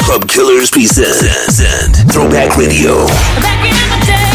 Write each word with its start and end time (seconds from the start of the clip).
Club 0.00 0.26
Killers 0.26 0.70
present 0.70 1.94
Throwback 2.10 2.56
Radio. 2.56 3.06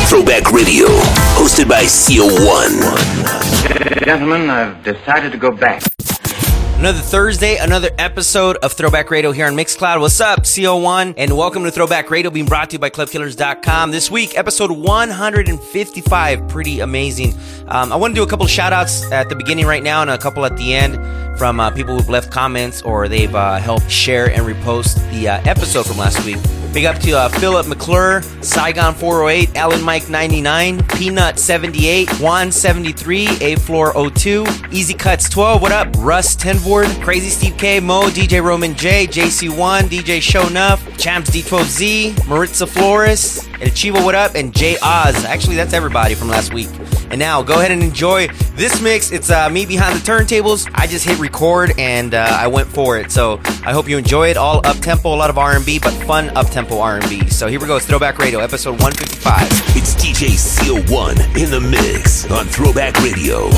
Throwback 0.07 0.51
Radio, 0.51 0.85
hosted 1.33 1.67
by 1.67 1.83
CO1. 1.83 2.77
Gentlemen, 4.05 4.51
I've 4.51 4.83
decided 4.83 5.31
to 5.31 5.37
go 5.39 5.49
back. 5.51 5.81
Another 6.77 6.99
Thursday, 6.99 7.57
another 7.57 7.89
episode 7.97 8.57
of 8.57 8.71
Throwback 8.71 9.09
Radio 9.09 9.31
here 9.31 9.47
on 9.47 9.55
Mixcloud. 9.55 9.99
What's 9.99 10.21
up, 10.21 10.41
CO1? 10.41 11.15
And 11.17 11.35
welcome 11.35 11.63
to 11.63 11.71
Throwback 11.71 12.11
Radio 12.11 12.29
being 12.29 12.45
brought 12.45 12.69
to 12.69 12.75
you 12.75 12.79
by 12.79 12.91
ClubKillers.com. 12.91 13.89
This 13.89 14.11
week, 14.11 14.37
episode 14.37 14.69
155. 14.69 16.47
Pretty 16.47 16.79
amazing. 16.81 17.33
Um, 17.67 17.91
I 17.91 17.95
want 17.95 18.13
to 18.13 18.19
do 18.19 18.23
a 18.23 18.27
couple 18.27 18.45
shout 18.45 18.73
outs 18.73 19.11
at 19.11 19.27
the 19.27 19.35
beginning 19.35 19.65
right 19.65 19.81
now 19.81 20.03
and 20.03 20.11
a 20.11 20.19
couple 20.19 20.45
at 20.45 20.55
the 20.55 20.75
end 20.75 20.99
from 21.39 21.59
uh, 21.59 21.71
people 21.71 21.95
who've 21.97 22.09
left 22.09 22.31
comments 22.31 22.83
or 22.83 23.07
they've 23.07 23.33
uh, 23.33 23.55
helped 23.55 23.89
share 23.89 24.29
and 24.29 24.43
repost 24.43 24.97
the 25.11 25.29
uh, 25.29 25.41
episode 25.45 25.87
from 25.87 25.97
last 25.97 26.19
weck. 26.19 26.66
Big 26.77 26.85
up 26.85 26.99
to 26.99 27.17
uh, 27.17 27.27
Philip 27.27 27.65
McClure, 27.65 28.21
Saigon 28.43 28.93
408, 28.93 29.55
Alan 29.55 29.81
Mike 29.81 30.09
99, 30.09 30.83
Peanut 30.89 31.39
78, 31.39 32.07
Juan 32.19 32.51
73, 32.51 33.27
A 33.41 33.55
Floor 33.55 34.11
02, 34.11 34.45
Easy 34.71 34.93
Cuts 34.93 35.27
12. 35.27 35.59
What 35.59 35.71
up? 35.71 35.87
Russ 35.97 36.35
Tenvord, 36.35 36.85
Crazy 37.01 37.29
Steve 37.29 37.57
K, 37.57 37.79
Mo, 37.79 38.09
DJ 38.09 38.43
Roman 38.43 38.75
J, 38.75 39.07
JC1, 39.07 39.89
DJ 39.89 40.21
Show 40.21 40.47
Nuff, 40.49 40.85
Champs 40.99 41.31
D12Z, 41.31 42.27
Maritza 42.27 42.67
Flores, 42.67 43.47
and 43.59 43.71
Chivo. 43.71 44.05
What 44.05 44.13
up? 44.13 44.35
And 44.35 44.53
J 44.53 44.77
Oz. 44.83 45.25
Actually, 45.25 45.55
that's 45.55 45.73
everybody 45.73 46.13
from 46.13 46.27
last 46.27 46.53
week. 46.53 46.69
And 47.09 47.19
now 47.19 47.41
go 47.41 47.59
ahead 47.59 47.71
and 47.71 47.81
enjoy 47.81 48.27
this 48.55 48.81
mix. 48.81 49.11
It's 49.11 49.29
uh, 49.29 49.49
me 49.49 49.65
behind 49.65 49.97
the 49.97 50.03
turntables. 50.03 50.69
I 50.75 50.87
just 50.87 51.05
hit 51.05 51.17
record 51.19 51.71
and 51.77 52.13
uh, 52.13 52.27
I 52.29 52.47
went 52.47 52.67
for 52.67 52.97
it. 52.97 53.11
So 53.11 53.39
I 53.65 53.71
hope 53.71 53.87
you 53.87 53.97
enjoy 53.97 54.29
it. 54.29 54.37
All 54.37 54.65
up 54.65 54.77
tempo, 54.79 55.13
a 55.13 55.15
lot 55.15 55.29
of 55.29 55.37
R&B, 55.37 55.79
but 55.79 55.93
fun 56.05 56.29
up 56.35 56.47
tempo 56.47 56.66
R&B. 56.71 57.27
So 57.29 57.47
here 57.47 57.59
we 57.59 57.67
go. 57.67 57.77
It's 57.77 57.85
Throwback 57.85 58.17
Radio, 58.17 58.39
episode 58.39 58.81
155. 58.81 59.43
It's 59.75 59.95
DJ 59.95 60.35
CO1 60.35 61.41
in 61.41 61.49
the 61.49 61.61
mix 61.61 62.29
on 62.29 62.45
Throwback 62.45 63.01
Radio. 63.01 63.49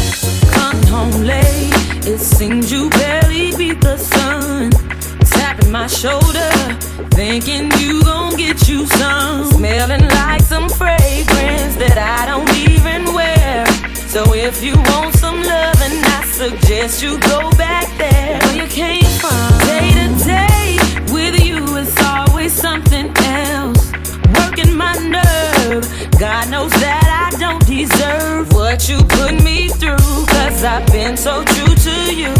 Come 0.51 0.81
home 0.83 1.21
late. 1.23 1.73
It 2.07 2.19
seems 2.19 2.71
you 2.71 2.89
barely 2.91 3.55
beat 3.57 3.81
the 3.81 3.97
sun. 3.97 4.71
Tapping 5.21 5.71
my 5.71 5.87
shoulder, 5.87 6.49
thinking 7.11 7.71
you 7.79 8.03
gon' 8.03 8.35
get 8.35 8.67
you 8.67 8.85
some. 8.85 9.45
Smelling 9.51 10.07
like 10.09 10.41
some 10.41 10.69
fragrance 10.69 11.75
that 11.77 11.97
I 11.97 12.25
don't 12.25 12.49
even 12.55 13.13
wear. 13.13 13.65
So 14.07 14.33
if 14.33 14.63
you 14.63 14.75
want 14.75 15.15
some 15.15 15.41
loving, 15.41 16.03
I 16.03 16.23
suggest 16.25 17.03
you 17.03 17.19
go 17.19 17.49
back 17.51 17.87
there 17.97 18.39
where 18.39 18.55
you 18.63 18.67
came 18.67 19.03
from. 19.19 19.59
Day 19.67 19.91
to 19.93 20.25
day 20.25 20.48
God 26.39 26.51
knows 26.51 26.71
that 26.79 27.31
I 27.31 27.37
don't 27.37 27.65
deserve 27.67 28.53
what 28.53 28.87
you 28.87 29.03
put 29.03 29.43
me 29.43 29.67
through. 29.67 30.25
Cause 30.27 30.63
I've 30.63 30.87
been 30.87 31.17
so 31.17 31.43
true 31.43 31.75
to 31.75 32.15
you. 32.15 32.33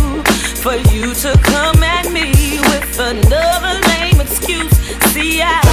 For 0.64 0.76
you 0.96 1.14
to 1.14 1.38
come 1.44 1.84
at 1.84 2.10
me 2.10 2.32
with 2.72 2.98
another 2.98 3.76
lame 3.90 4.22
excuse. 4.22 4.72
See, 5.12 5.42
I 5.42 5.69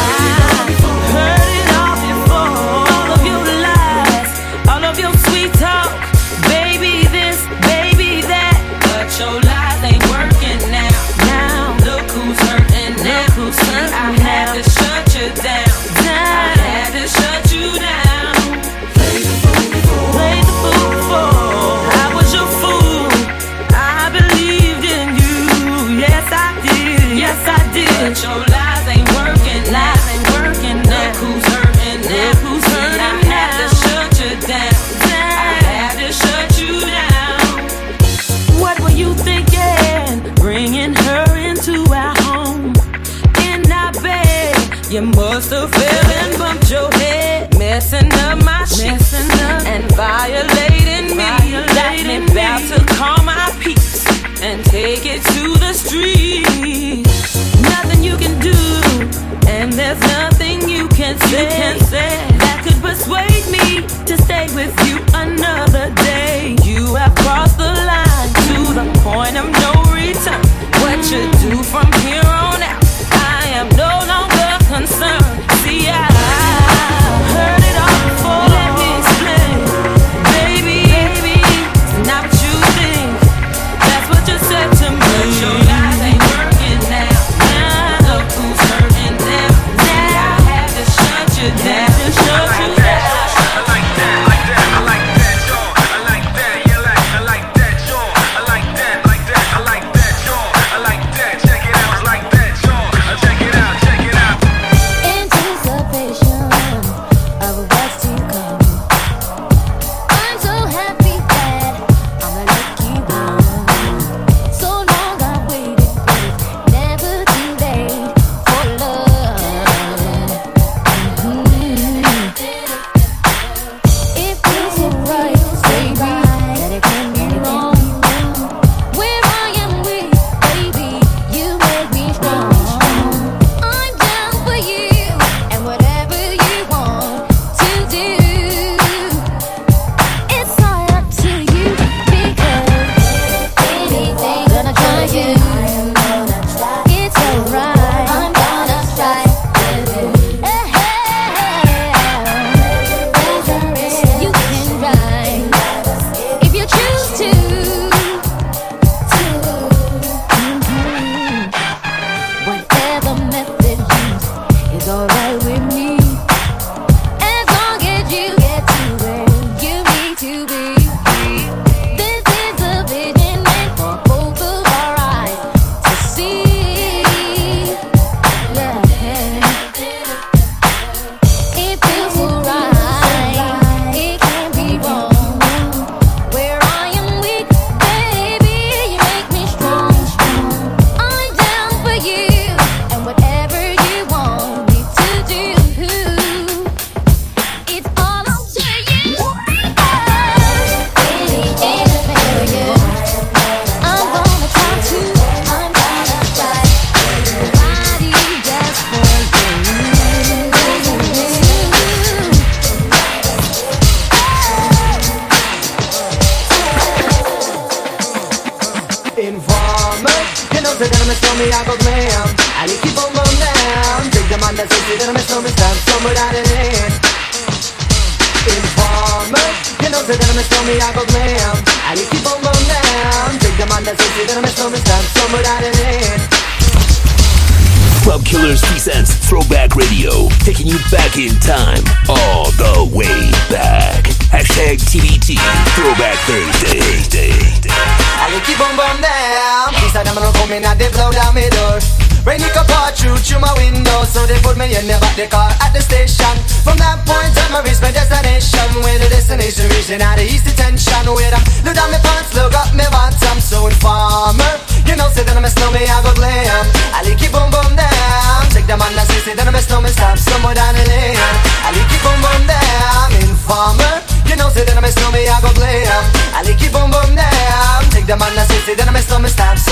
them 278.06 278.22
and 278.22 278.38
I 278.38 278.44
say, 278.44 278.74
then 278.74 278.88
I 278.88 278.92
my 278.92 279.00
stomach 279.00 279.30
stamps. 279.30 279.65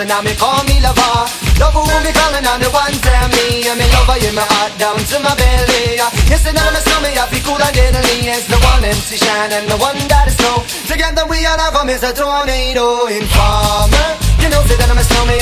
and 0.00 0.08
now 0.08 0.22
me 0.24 0.32
call 0.34 0.64
me 0.64 0.80
lover. 0.80 1.28
Lover 1.60 1.84
who 1.84 1.96
be 2.00 2.12
calling 2.16 2.46
on 2.48 2.58
the 2.58 2.72
one 2.72 2.96
tell 3.04 3.28
me. 3.36 3.68
And 3.68 3.76
me 3.76 3.86
lover 3.92 4.16
in 4.24 4.34
my 4.34 4.44
heart 4.48 4.72
down 4.80 4.96
to 4.96 5.16
my 5.20 5.36
belly. 5.36 6.00
Yes, 6.24 6.46
and 6.48 6.56
now 6.56 6.72
me 6.72 6.80
stomach 6.80 7.16
I 7.20 7.28
be 7.28 7.40
cool 7.44 7.60
and 7.60 7.74
deadly. 7.76 8.24
It's 8.32 8.48
the 8.48 8.56
one 8.64 8.80
MC 8.80 9.20
Shan 9.20 9.52
and 9.52 9.68
the 9.68 9.76
one 9.76 10.00
that 10.08 10.28
is 10.28 10.36
snow. 10.40 10.64
Together 10.88 11.28
we 11.28 11.44
are 11.44 11.56
now 11.56 11.70
from 11.70 11.92
is 11.92 12.02
a 12.02 12.12
tornado. 12.16 13.06
Informer, 13.12 14.08
you 14.40 14.48
know, 14.48 14.64
say 14.64 14.76
that 14.80 14.88
I'm 14.88 14.96
a 14.96 15.04
snowman. 15.04 15.39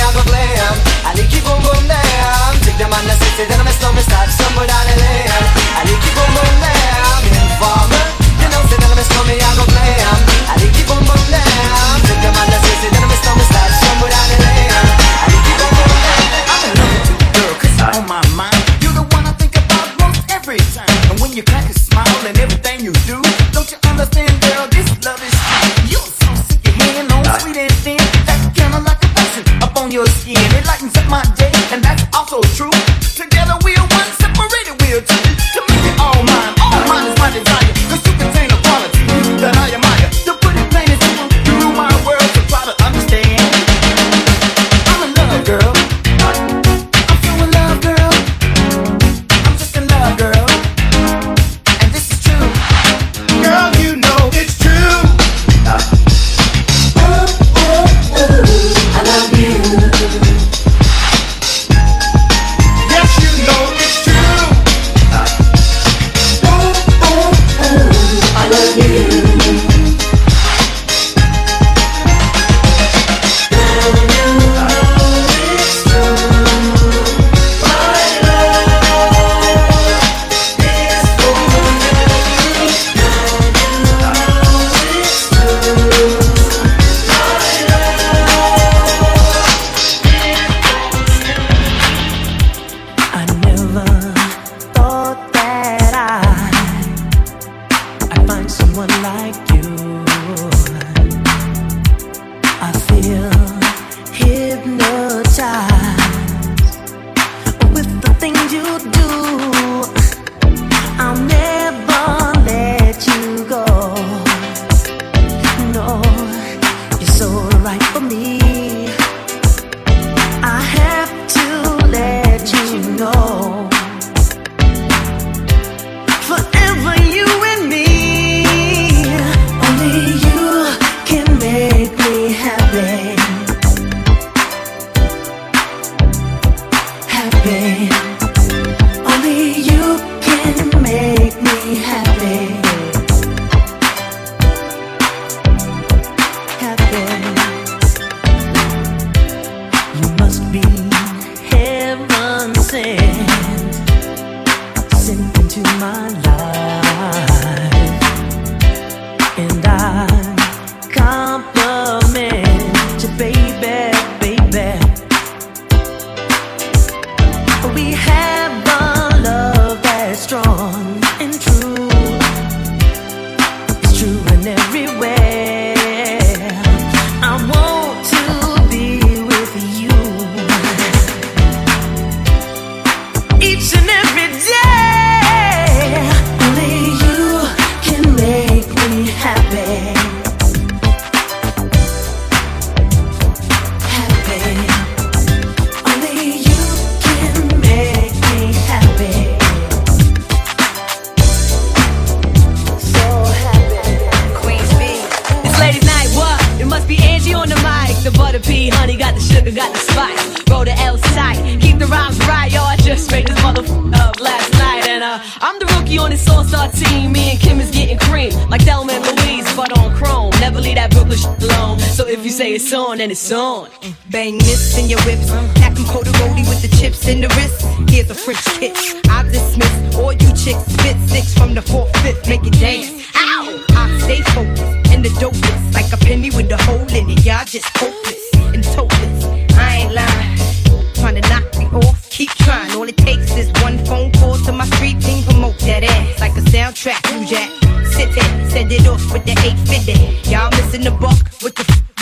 Say 222.38 222.54
it's 222.54 222.72
on, 222.72 223.00
and 223.00 223.10
it's 223.10 223.32
on. 223.32 223.68
Bang 224.10 224.38
this 224.38 224.78
in 224.78 224.88
your 224.88 225.00
whips, 225.00 225.28
pack 225.58 225.74
them 225.74 225.84
cold 225.86 226.06
with 226.06 226.62
the 226.62 226.68
chips 226.78 227.08
in 227.08 227.20
the 227.20 227.26
wrist. 227.34 227.66
Here's 227.90 228.08
a 228.10 228.14
French 228.14 228.44
kiss. 228.60 228.94
I 229.10 229.24
dismiss 229.24 229.96
all 229.96 230.12
you 230.12 230.30
chicks. 230.38 230.62
Spit 230.74 230.96
six 231.10 231.34
from 231.34 231.54
the 231.54 231.62
fourth, 231.62 231.90
fifth, 231.98 232.28
make 232.28 232.46
it 232.46 232.52
dance. 232.60 232.90
Ow! 233.16 233.64
I 233.70 233.98
stay 233.98 234.22
focused 234.30 234.62
and 234.94 235.04
the 235.04 235.08
dopest, 235.18 235.74
like 235.74 235.92
a 235.92 235.96
penny 235.96 236.30
with 236.30 236.52
a 236.52 236.58
hole 236.62 236.86
in 236.94 237.10
it. 237.10 237.26
Y'all 237.26 237.44
just 237.44 237.76
hopeless 237.76 238.22
and 238.54 238.62
topless. 238.62 239.24
I 239.58 239.82
ain't 239.82 239.94
lying. 239.98 240.94
Trying 240.94 241.20
to 241.20 241.28
knock 241.28 241.46
me 241.58 241.66
off, 241.82 242.08
keep 242.08 242.30
trying. 242.46 242.70
All 242.76 242.88
it 242.88 242.98
takes 242.98 243.34
is 243.34 243.50
one 243.62 243.84
phone 243.84 244.12
call 244.12 244.38
to 244.46 244.52
my 244.52 244.66
street 244.76 245.00
team, 245.00 245.24
promote 245.24 245.58
that 245.66 245.82
ass 245.82 246.20
like 246.20 246.36
a 246.36 246.44
soundtrack. 246.52 247.02
New 247.10 247.26
Jack, 247.26 247.50
sit 247.94 248.14
there, 248.14 248.50
send 248.50 248.70
it 248.70 248.86
off 248.86 249.12
with 249.12 249.24
the 249.24 249.32
850. 249.32 250.30
Y'all 250.30 250.50
missing 250.50 250.84
the 250.84 250.92
buck 250.92 251.27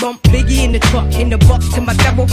bump. 0.07 0.23
Biggie 0.23 0.65
in 0.65 0.73
the 0.73 0.79
truck, 0.79 1.13
in 1.15 1.31
the 1.31 1.39
buck 1.49 1.63
to 1.75 1.81
my 1.81 1.95
double. 1.95 2.27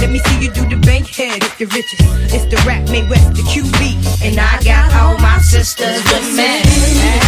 Let 0.00 0.10
me 0.10 0.18
see 0.18 0.44
you 0.44 0.50
do 0.50 0.68
the 0.68 0.76
bank 0.76 1.06
head 1.08 1.42
if 1.42 1.60
you're 1.60 1.68
richest. 1.70 2.02
It's 2.34 2.44
the 2.52 2.62
rap 2.66 2.88
made 2.90 3.08
west, 3.08 3.34
the 3.34 3.42
QB. 3.42 3.80
And 4.22 4.38
I 4.38 4.62
got 4.62 4.92
all 4.94 5.18
my 5.18 5.38
sisters 5.38 6.02
with 6.12 6.36
me. 6.36 7.25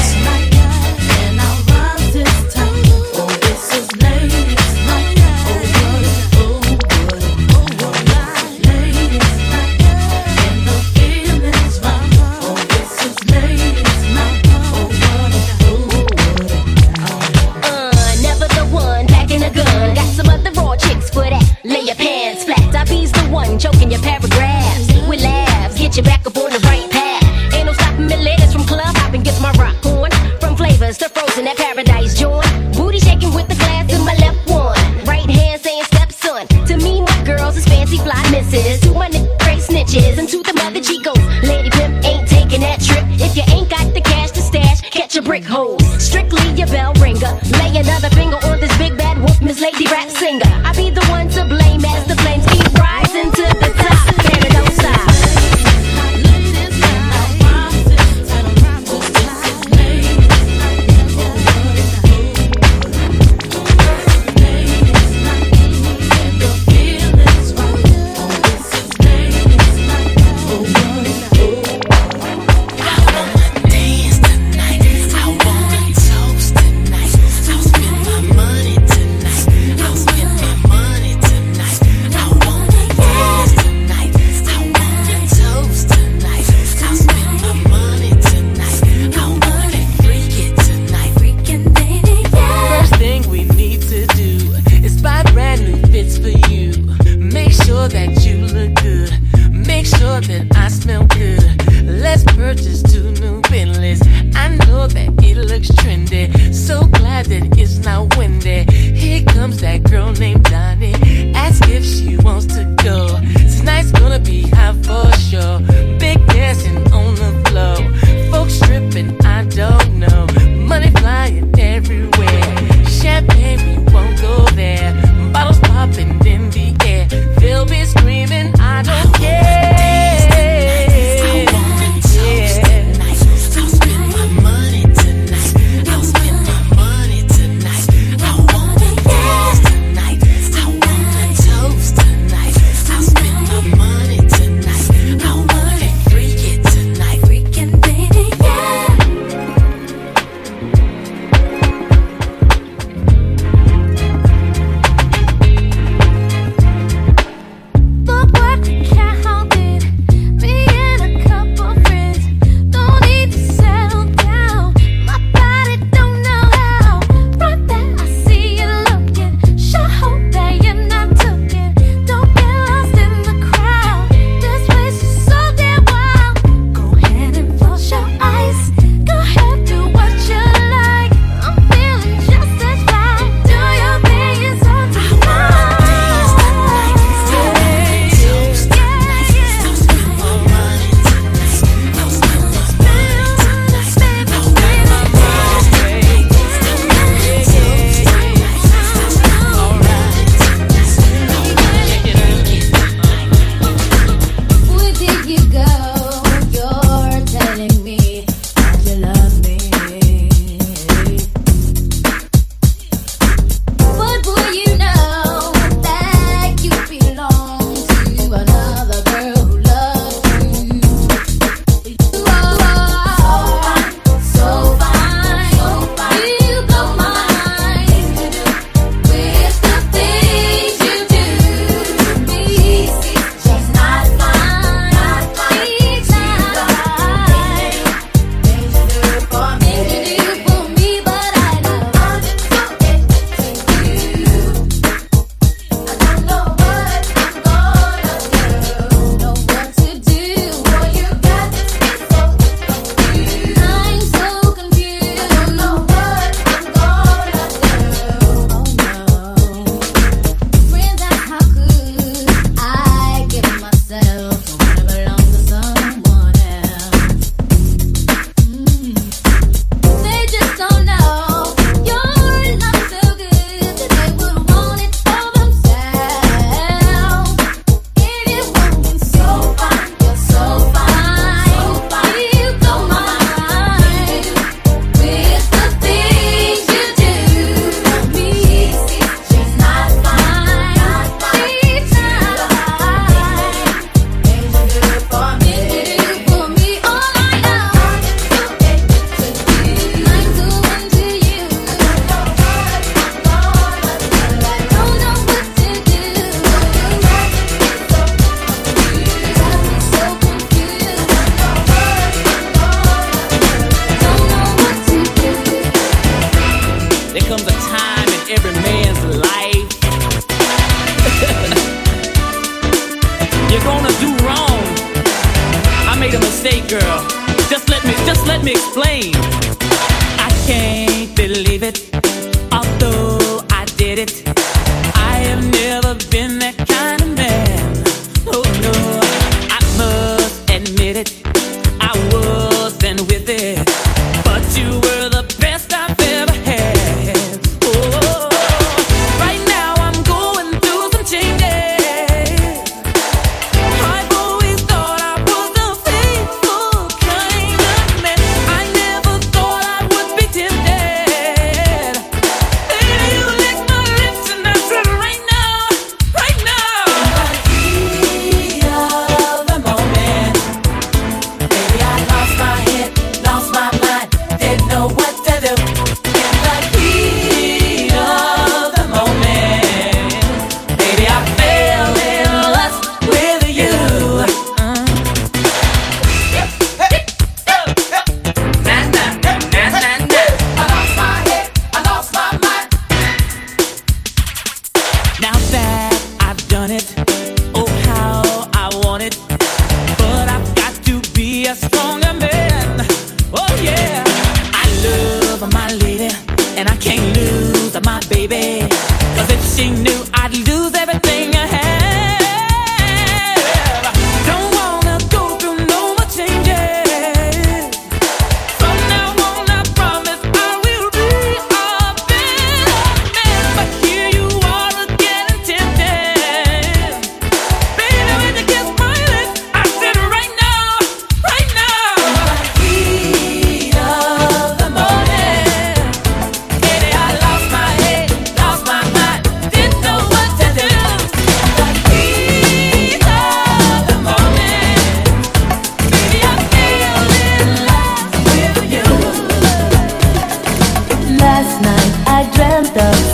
Let 328.39 328.45
me 328.45 328.53
explain. 328.53 329.28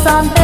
something 0.04 0.43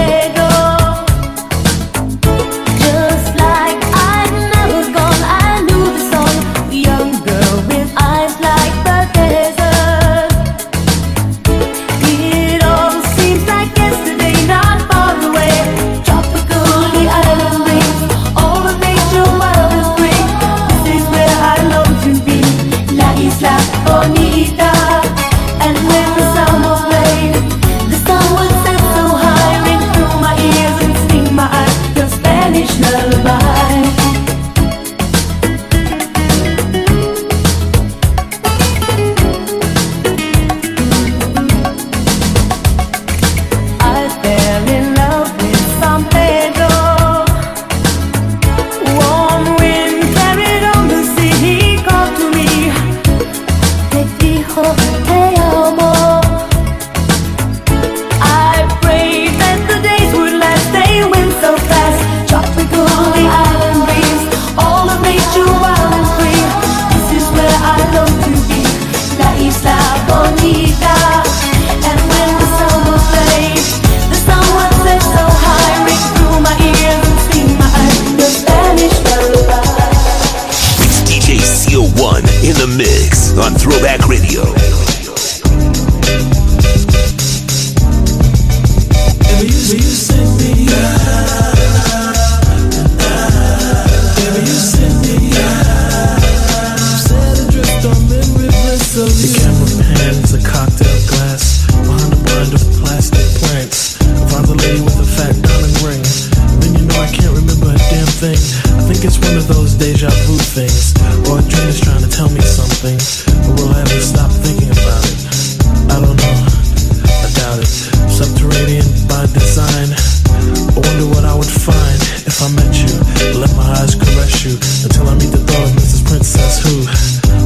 eyes 123.79 123.95
caress 123.95 124.45
you 124.45 124.55
until 124.83 125.07
I 125.09 125.15
meet 125.15 125.31
the 125.31 125.43
thought 125.47 125.71
of 125.71 125.75
Mrs. 125.79 126.03
Princess 126.07 126.59
who 126.63 126.83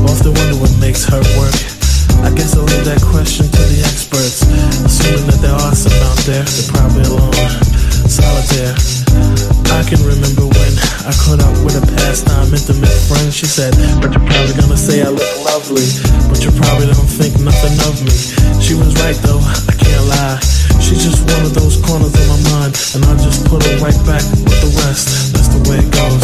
often 0.09 0.33
wonder 0.33 0.57
what 0.57 0.73
makes 0.81 1.05
her 1.05 1.21
work. 1.37 1.57
I 2.25 2.31
guess 2.33 2.57
I'll 2.57 2.65
leave 2.65 2.85
that 2.85 3.03
question 3.03 3.47
to 3.47 3.63
the 3.69 3.81
experts, 3.85 4.43
assuming 4.85 5.27
that 5.29 5.41
there 5.41 5.53
are 5.53 5.75
some 5.75 5.93
out 6.09 6.19
there. 6.25 6.45
They're 6.45 6.73
probably 6.73 7.05
alone, 7.05 7.33
solitaire. 8.09 8.93
she 13.35 13.47
said. 13.47 13.75
But 14.01 14.14
you're 14.14 14.27
probably 14.31 14.55
gonna 14.55 14.77
say 14.77 15.03
I 15.03 15.11
look 15.11 15.45
lovely. 15.45 15.87
But 16.31 16.45
you 16.45 16.53
probably 16.55 16.87
don't 16.87 17.11
think 17.11 17.35
nothing 17.40 17.75
of 17.83 17.99
me. 18.07 18.14
She 18.62 18.75
was 18.75 18.95
right 19.03 19.17
though, 19.27 19.43
I 19.43 19.75
can't 19.75 20.07
lie. 20.07 20.38
She's 20.79 21.03
just 21.03 21.27
one 21.35 21.43
of 21.45 21.53
those 21.55 21.77
corners 21.83 22.14
in 22.14 22.27
my 22.31 22.38
mind. 22.55 22.79
And 22.95 23.05
I 23.05 23.14
just 23.19 23.45
put 23.47 23.67
her 23.67 23.77
right 23.83 23.99
back 24.07 24.23
with 24.47 24.61
the 24.62 24.71
rest. 24.87 25.35
That's 25.35 25.49
the 25.51 25.59
way 25.69 25.79
it 25.83 25.90
goes. 25.90 26.23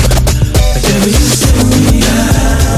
I 0.70 0.78
you 1.02 1.66
me 1.66 2.00
high. 2.06 2.70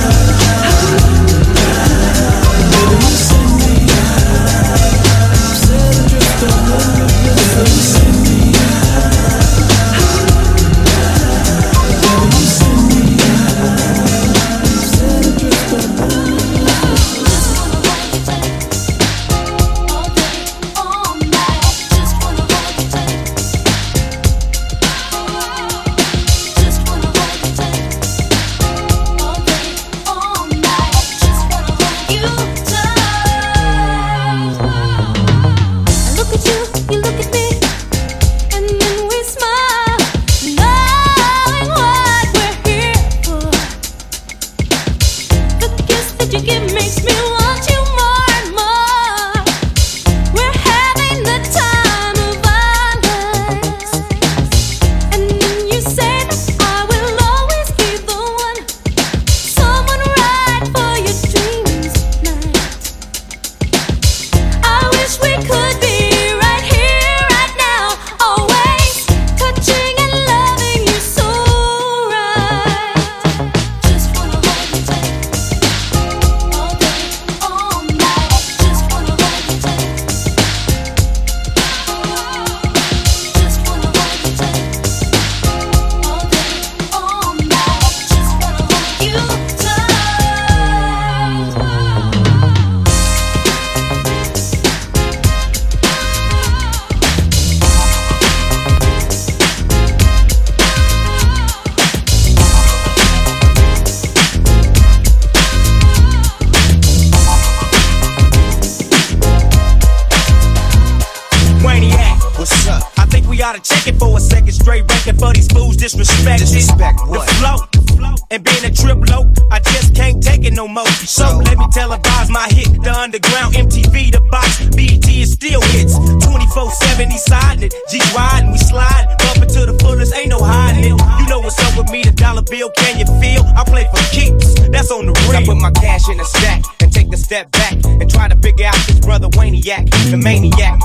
disrespected. 115.83 116.39
Disrespect 116.39 117.01
what? 117.07 117.27
The 117.27 117.35
flow 117.43 118.15
and 118.31 118.43
being 118.45 118.65
a 118.65 118.71
triplo, 118.71 119.27
I 119.51 119.59
just 119.59 119.95
can't 119.95 120.23
take 120.23 120.45
it 120.47 120.55
no 120.55 120.69
more. 120.69 120.87
So, 121.05 121.43
let 121.45 121.59
me 121.59 121.67
televise 121.75 122.31
my 122.31 122.49
hit, 122.49 122.71
the 122.83 122.95
underground, 122.95 123.55
MTV, 123.55 124.13
the 124.13 124.21
box, 124.31 124.65
BET 124.73 125.05
is 125.11 125.33
still 125.33 125.61
hits. 125.61 125.99
24-70 126.25 127.19
siding 127.19 127.65
it, 127.65 127.75
G 127.91 128.01
riding, 128.17 128.53
we 128.53 128.59
slide, 128.59 129.05
bumping 129.19 129.53
to 129.53 129.67
the 129.67 129.77
fullest, 129.83 130.15
ain't 130.15 130.31
no 130.31 130.39
hiding 130.41 130.85
it. 130.85 130.97
You 131.21 131.27
know 131.29 131.41
what's 131.41 131.59
up 131.61 131.77
with 131.77 131.91
me, 131.91 132.05
the 132.05 132.13
dollar 132.13 132.43
bill, 132.43 132.71
can 132.79 132.99
you 132.99 133.07
feel? 133.21 133.45
I 133.53 133.65
play 133.65 133.85
for 133.91 134.01
keeps, 134.15 134.55
that's 134.71 134.91
on 134.91 135.05
the 135.05 135.13
real. 135.29 135.37
I 135.37 135.45
put 135.45 135.59
my 135.59 135.73
cash 135.73 136.09
in 136.09 136.19
a 136.19 136.25
stack 136.25 136.63
and 136.81 136.93
take 136.93 137.13
a 137.13 137.19
step 137.19 137.51
back 137.51 137.75
and 137.85 138.09
try 138.09 138.29
to 138.29 138.37
figure 138.37 138.67
out 138.67 138.79
this 138.87 139.01
brother 139.01 139.29
Waniac, 139.29 139.91
the 140.11 140.17
maniac 140.17 140.81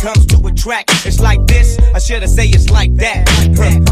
comes 0.00 0.24
to 0.24 0.36
a 0.46 0.52
track. 0.52 0.86
It's 1.04 1.20
like 1.20 1.46
this, 1.46 1.78
I 1.94 1.98
should 1.98 2.22
have 2.22 2.30
say 2.30 2.46
it's 2.48 2.70
like 2.70 2.94
that. 2.96 3.28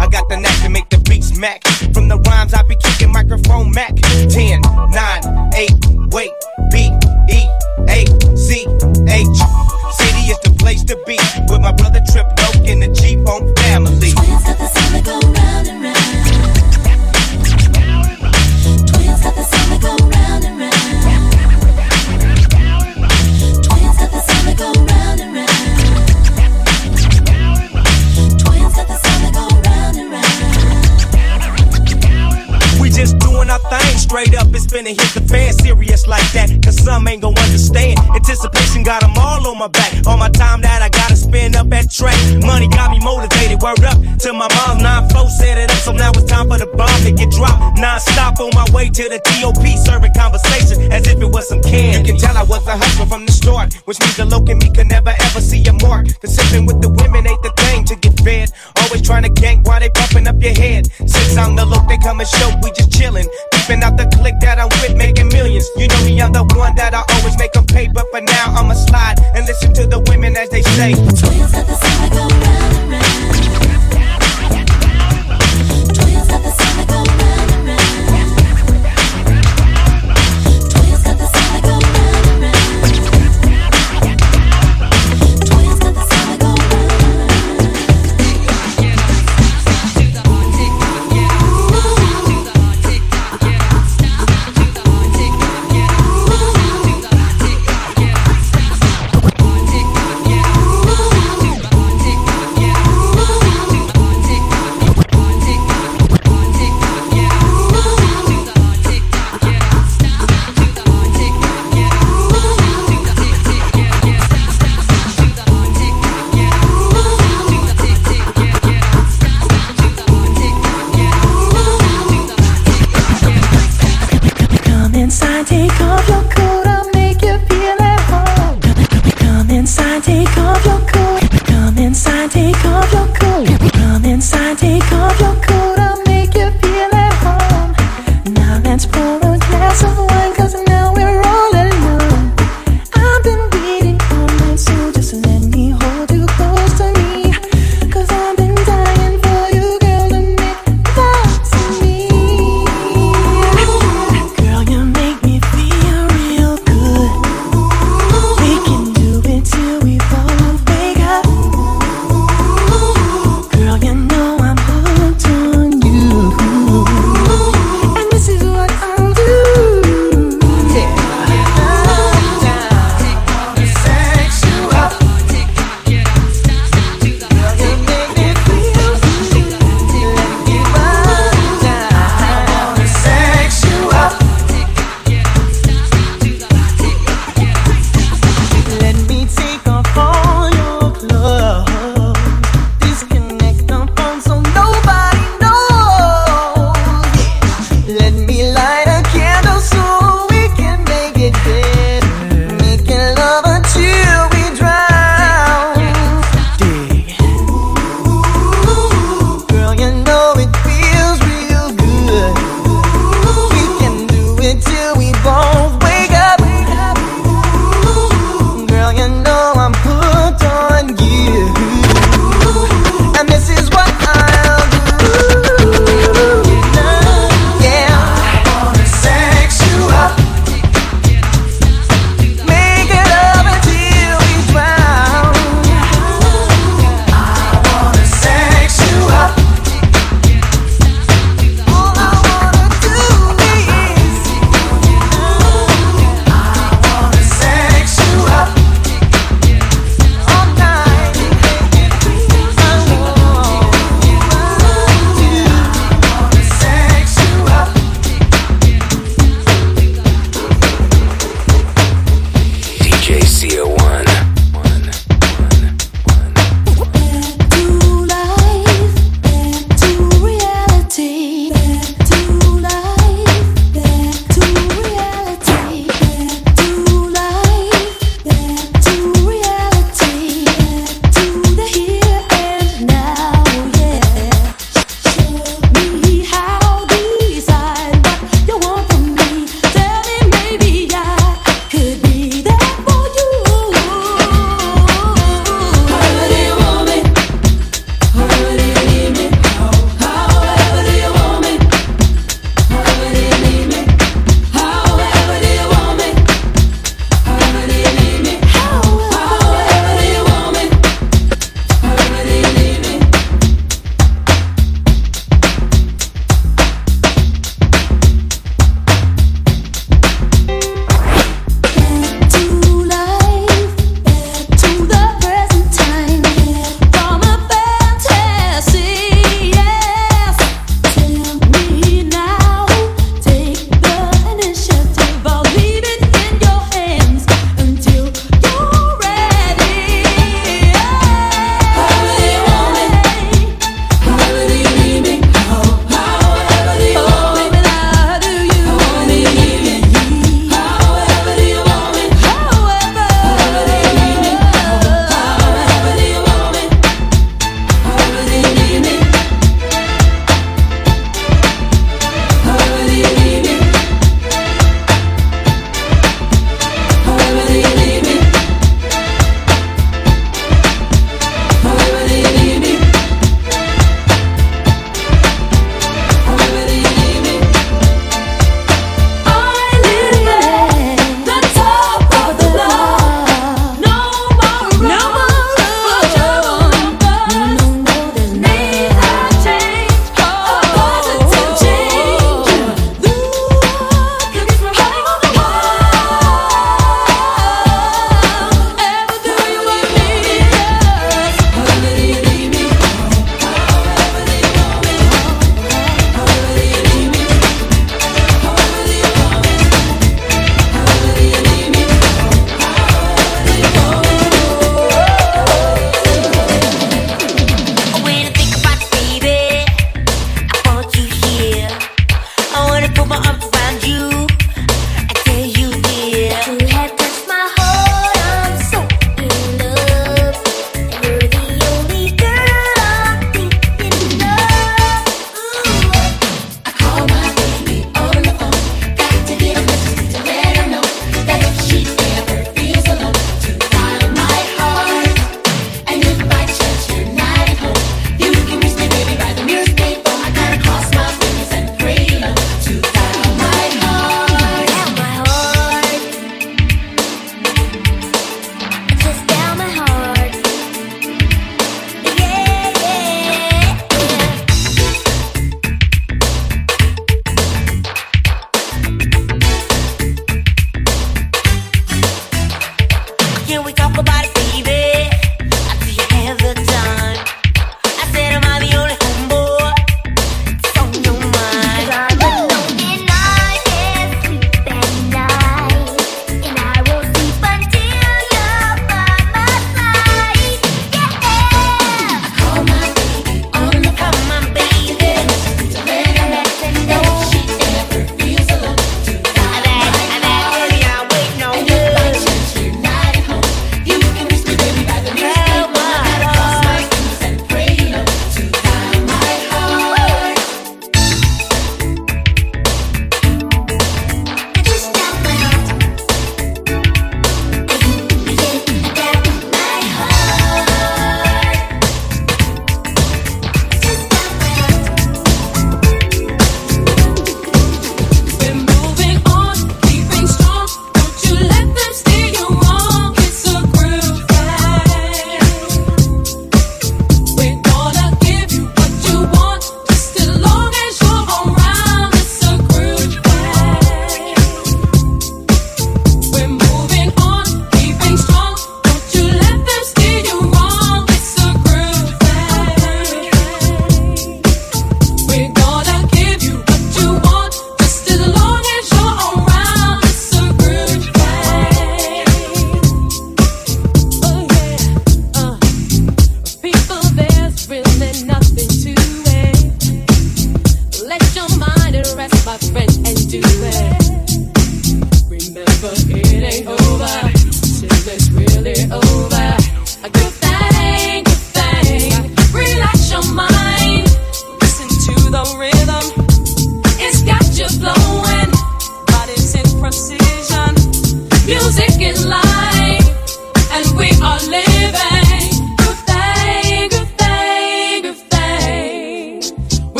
I 0.00 0.08
got 0.08 0.28
the 0.28 0.36
knack 0.36 0.62
to 0.62 0.70
make 0.70 0.88
the 0.88 0.98
beats 0.98 1.36
mac. 1.36 1.62
From 1.92 2.08
the 2.08 2.18
rhymes 2.18 2.54
I 2.54 2.62
be 2.62 2.76
kicking 2.76 3.12
microphone 3.12 3.70
mac. 3.70 3.94
10, 3.96 4.62
9, 4.62 5.50
8, 5.54 5.70
wait, 6.10 6.32
B, 6.72 6.88
E, 7.28 7.40
A, 7.88 8.06
C, 8.36 8.64
H. 9.08 9.40
City 9.92 10.22
is 10.32 10.38
the 10.40 10.56
place 10.58 10.82
to 10.84 10.96
be 11.06 11.18
with 11.48 11.60
my 11.60 11.72
brother. 11.72 11.89
and 34.90 35.00
hit 35.00 35.14
the 35.14 35.22
fan 35.30 35.52
serious 35.54 36.06
like 36.06 36.26
that. 36.34 36.50
Cause 36.64 36.76
some 36.82 37.06
ain't 37.06 37.22
gonna 37.22 37.38
understand. 37.40 37.98
Anticipation 38.10 38.82
got 38.82 39.00
them 39.00 39.14
all 39.16 39.46
on 39.46 39.58
my 39.58 39.68
back. 39.68 40.06
All 40.06 40.18
my 40.18 40.28
time 40.30 40.60
that 40.62 40.82
I 40.82 40.88
gotta 40.90 41.16
spend 41.16 41.54
up 41.54 41.72
at 41.72 41.90
track. 41.90 42.18
Money 42.42 42.66
got 42.68 42.90
me 42.90 42.98
motivated, 42.98 43.62
word 43.62 43.82
up. 43.86 43.96
Till 44.18 44.34
my 44.34 44.48
mom's 44.50 44.82
nine 44.82 45.08
flow 45.08 45.28
set 45.28 45.58
it 45.58 45.70
up. 45.70 45.78
So 45.86 45.92
now 45.92 46.10
it's 46.10 46.26
time 46.26 46.48
for 46.50 46.58
the 46.58 46.66
bomb 46.66 47.00
to 47.06 47.12
get 47.12 47.30
dropped. 47.30 47.78
Non 47.78 48.00
stop 48.00 48.40
on 48.40 48.50
my 48.52 48.66
way 48.74 48.90
to 48.90 49.04
the 49.08 49.22
DOP, 49.38 49.62
serving 49.78 50.12
conversation 50.14 50.90
as 50.90 51.06
if 51.06 51.20
it 51.20 51.30
was 51.30 51.48
some 51.48 51.62
candy. 51.62 51.98
You 51.98 52.04
can 52.04 52.16
tell 52.18 52.36
I 52.36 52.42
was 52.42 52.66
a 52.66 52.76
hustler 52.76 53.06
from 53.06 53.26
the 53.26 53.32
start, 53.32 53.74
which 53.86 54.00
means 54.00 54.16
the 54.16 54.26
loc 54.26 54.48
and 54.48 54.58
me 54.58 54.70
could 54.74 54.88
never 54.88 55.14
ever 55.14 55.40
see 55.40 55.62
a 55.70 55.72
mark. 55.86 56.10
Cause 56.20 56.34
sipping 56.34 56.66
with 56.66 56.82
the 56.82 56.90
women 56.90 57.26
ain't 57.26 57.42
the 57.42 57.54
thing 57.62 57.84
to 57.86 57.94
get 57.94 58.18
fed. 58.20 58.50
Always 58.82 59.02
trying 59.02 59.22
to 59.24 59.30
gank 59.30 59.66
while 59.66 59.80
they 59.80 59.90
bumping 59.90 60.26
up 60.26 60.40
your 60.42 60.54
head. 60.54 60.90
Since 60.98 61.36
I'm 61.36 61.56
the 61.56 61.64
look, 61.64 61.86
they 61.88 61.98
come 61.98 62.20
and 62.20 62.28
show, 62.28 62.50
we 62.62 62.70
just 62.72 62.90
chillin'. 62.90 63.26
peepin' 63.52 63.82
out 63.82 63.96
the 63.96 64.06
click 64.16 64.34
that 64.40 64.58
I'm 64.58 64.68
with, 64.80 64.96
making 64.96 65.28
millions. 65.28 65.68
You 65.76 65.88
know 65.88 66.04
me, 66.04 66.20
I'm 66.20 66.32
the 66.32 66.44
one 66.56 66.74
that 66.76 66.94
I 66.94 67.02
always 67.16 67.36
make 67.38 67.54
a 67.56 67.62
pay, 67.62 67.88
but 67.88 68.06
for 68.10 68.20
now, 68.20 68.54
I'ma 68.56 68.74
slide 68.74 69.16
and 69.34 69.46
listen 69.46 69.72
to 69.74 69.86
the 69.86 70.00
women 70.08 70.36
as 70.36 70.48
they 70.50 70.62
say. 70.62 70.94
Twins 70.94 71.54
at 71.54 71.66
the 71.66 71.76
side 71.76 72.12
go 72.12 72.28
round. 72.28 72.69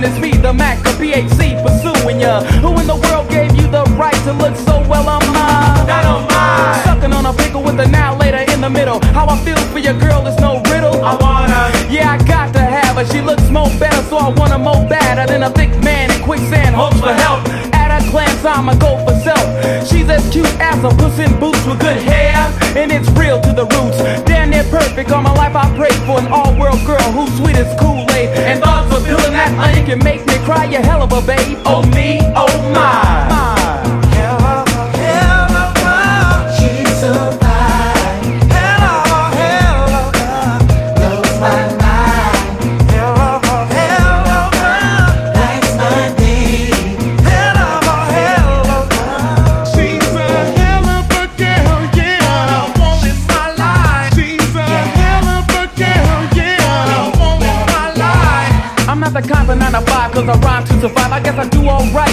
doing. 0.00 0.10
It's 0.10 0.20
me, 0.20 0.30
the 0.32 0.52
Mac, 0.52 0.82
the 0.82 0.90
PhD 0.90 1.62
pursuing 1.62 2.20
ya. 2.20 2.42
Who 2.60 2.78
in 2.80 2.86
the 2.86 2.96
world 2.96 3.28
gave 3.28 3.54
you 3.56 3.68
the 3.68 3.84
right 3.98 4.14
to 4.24 4.32
look 4.32 4.56
so 4.56 4.80
well 4.88 5.08
on 5.08 5.24
mine? 5.32 5.86
Not 5.86 6.04
on 6.04 6.28
mine. 6.28 6.84
Sucking 6.84 7.12
on 7.12 7.26
a 7.26 7.32
pickle 7.32 7.62
with 7.62 7.78
a 7.80 7.88
now 7.88 8.16
later 8.16 8.44
in 8.52 8.60
the 8.60 8.70
middle. 8.70 9.00
How 9.12 9.26
I 9.26 9.36
feel 9.44 9.56
for 9.72 9.78
your 9.78 9.98
girl 9.98 10.26
is 10.26 10.36
no 10.38 10.62
riddle. 10.70 11.04
I 11.04 11.16
wanna. 11.16 11.70
Yeah, 11.90 12.12
I 12.12 12.24
got 12.24 12.52
to 12.54 12.60
have 12.60 12.96
her. 12.96 13.06
She 13.06 13.20
looks 13.20 13.48
more 13.50 13.70
better, 13.78 14.02
so 14.04 14.16
I 14.18 14.28
wanna 14.28 14.58
more 14.58 14.86
badder 14.88 15.30
than 15.32 15.42
a 15.42 15.50
thick 15.50 15.70
man 15.82 16.10
in 16.10 16.22
quicksand. 16.22 16.74
Hopes 16.74 17.00
for 17.00 17.12
help. 17.12 17.40
At 17.74 17.90
a 17.98 18.10
glance, 18.10 18.44
I'ma 18.44 18.74
go 18.74 18.98
for 19.04 19.14
self. 19.20 19.46
She's 19.88 20.08
as 20.08 20.28
cute 20.30 20.46
as 20.60 20.82
a 20.84 20.90
puss 20.90 21.18
in 21.18 21.38
boots 21.38 21.64
with 21.66 21.80
good 21.80 21.96
hair 21.96 22.65
and 22.76 22.92
it's 22.92 23.08
real 23.10 23.40
to 23.40 23.52
the 23.52 23.64
roots. 23.64 23.98
Damn 24.24 24.50
near 24.50 24.64
perfect, 24.64 25.10
all 25.10 25.22
my 25.22 25.32
life 25.34 25.56
I 25.56 25.74
prayed 25.76 26.00
for 26.06 26.18
an 26.18 26.26
all 26.28 26.54
world 26.58 26.84
girl 26.84 27.08
who's 27.12 27.34
sweet 27.38 27.56
as 27.56 27.68
Kool 27.80 28.06
Aid. 28.12 28.28
And 28.36 28.62
thoughts 28.62 28.94
of 28.94 29.04
feeling 29.04 29.32
that 29.32 29.50
onion 29.58 29.86
can 29.86 29.98
make 30.04 30.26
me 30.26 30.34
cry, 30.44 30.66
you 30.66 30.78
hell 30.78 31.02
of 31.02 31.12
a 31.12 31.22
babe. 31.26 31.58
Oh, 31.64 31.82
me, 31.94 32.20
oh, 32.34 32.72
my. 32.72 33.28
my. 33.28 33.55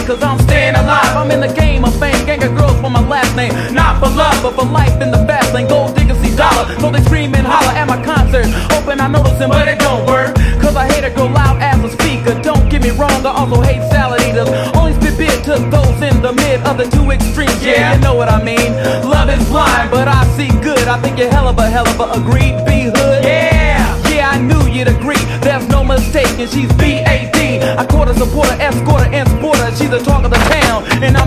cause 0.05 0.21
I'm 0.21 0.39
staying 0.39 0.75
alive. 0.75 1.15
I'm 1.15 1.31
in 1.31 1.39
the 1.39 1.53
game 1.53 1.85
of 1.85 1.97
fame, 1.99 2.25
gang 2.25 2.43
of 2.43 2.55
girls 2.55 2.79
for 2.81 2.89
my 2.89 3.05
last 3.07 3.35
name. 3.35 3.53
Not 3.73 3.99
for 3.99 4.09
love, 4.09 4.41
but 4.43 4.55
for 4.55 4.65
life 4.65 5.01
in 5.01 5.11
the 5.11 5.21
fast 5.25 5.53
lane. 5.53 5.67
Gold 5.67 5.95
diggers 5.95 6.17
see 6.19 6.35
dollar, 6.35 6.67
so 6.79 6.91
they 6.91 7.01
scream 7.01 7.33
and 7.35 7.47
holler 7.47 7.73
at 7.77 7.87
my 7.87 8.01
concert. 8.03 8.45
Hoping 8.71 8.99
I 8.99 9.07
notice 9.07 9.37
them, 9.39 9.49
but 9.49 9.67
it 9.67 9.79
don't 9.79 10.05
work. 10.05 10.35
Cause 10.61 10.75
I 10.75 10.91
hate 10.91 11.03
it 11.03 11.15
go 11.15 11.25
loud 11.25 11.61
as 11.61 11.83
a 11.83 11.89
speaker. 11.89 12.39
Don't 12.41 12.69
get 12.69 12.81
me 12.81 12.91
wrong, 12.91 13.25
I 13.25 13.31
also 13.31 13.61
hate 13.61 13.81
salad 13.89 14.21
eaters. 14.21 14.49
Only 14.75 14.93
spit 14.93 15.17
beer 15.17 15.37
to 15.47 15.59
those 15.69 15.99
in 16.01 16.21
the 16.21 16.33
mid 16.33 16.61
of 16.67 16.77
the 16.77 16.87
two 16.89 17.11
extremes. 17.11 17.63
Yeah, 17.63 17.95
you 17.95 18.01
know 18.01 18.15
what 18.15 18.29
I 18.29 18.43
mean. 18.43 18.73
Love 19.07 19.29
is 19.29 19.43
blind, 19.47 19.91
but 19.91 20.07
I 20.07 20.25
see 20.35 20.49
good. 20.61 20.87
I 20.87 20.99
think 20.99 21.17
you're 21.17 21.29
hell 21.29 21.47
of 21.47 21.57
a 21.57 21.69
hell 21.69 21.87
of 21.87 21.99
a 21.99 22.19
agreed 22.19 22.57
B 22.65 22.91
hood. 22.91 23.23
Yeah, 23.23 23.79
yeah, 24.09 24.29
I 24.29 24.39
knew 24.39 24.63
you'd 24.67 24.87
agree. 24.87 25.23
There's 25.41 25.67
no 25.69 25.83
mistake, 25.83 26.39
and 26.39 26.49
she's 26.49 26.71
B 26.73 27.03
A 27.05 27.29
D. 27.31 27.61
I 27.63 27.85
caught 27.85 28.07
a 28.09 28.13
supporter, 28.15 28.55
escorter, 28.59 29.09
and 29.11 29.22
see 29.75 29.87
the 29.87 29.97
talk 29.97 30.23
of 30.23 30.29
the 30.29 30.37
town. 30.37 30.85
And 31.03 31.17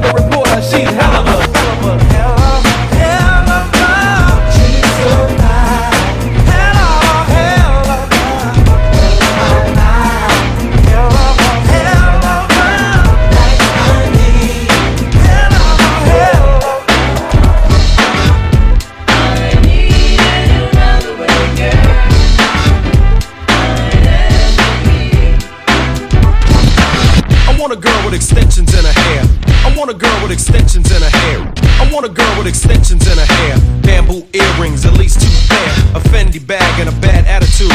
with 28.06 28.14
extensions 28.14 28.70
in 28.72 28.84
her 28.86 28.94
hair. 29.10 29.22
I 29.66 29.74
want 29.76 29.90
a 29.90 29.94
girl 29.94 30.14
with 30.22 30.30
extensions 30.30 30.86
in 30.94 31.02
her 31.02 31.10
hair. 31.26 31.42
I 31.82 31.90
want 31.90 32.06
a 32.06 32.08
girl 32.08 32.30
with 32.38 32.46
extensions 32.46 33.02
in 33.02 33.18
her 33.18 33.26
hair. 33.26 33.58
Bamboo 33.82 34.22
earrings, 34.30 34.86
at 34.86 34.94
least 34.94 35.18
two 35.18 35.34
pair. 35.50 35.98
A 35.98 36.00
Fendi 36.14 36.38
bag 36.38 36.70
and 36.78 36.88
a 36.88 36.94
bad 37.02 37.26
attitude. 37.26 37.74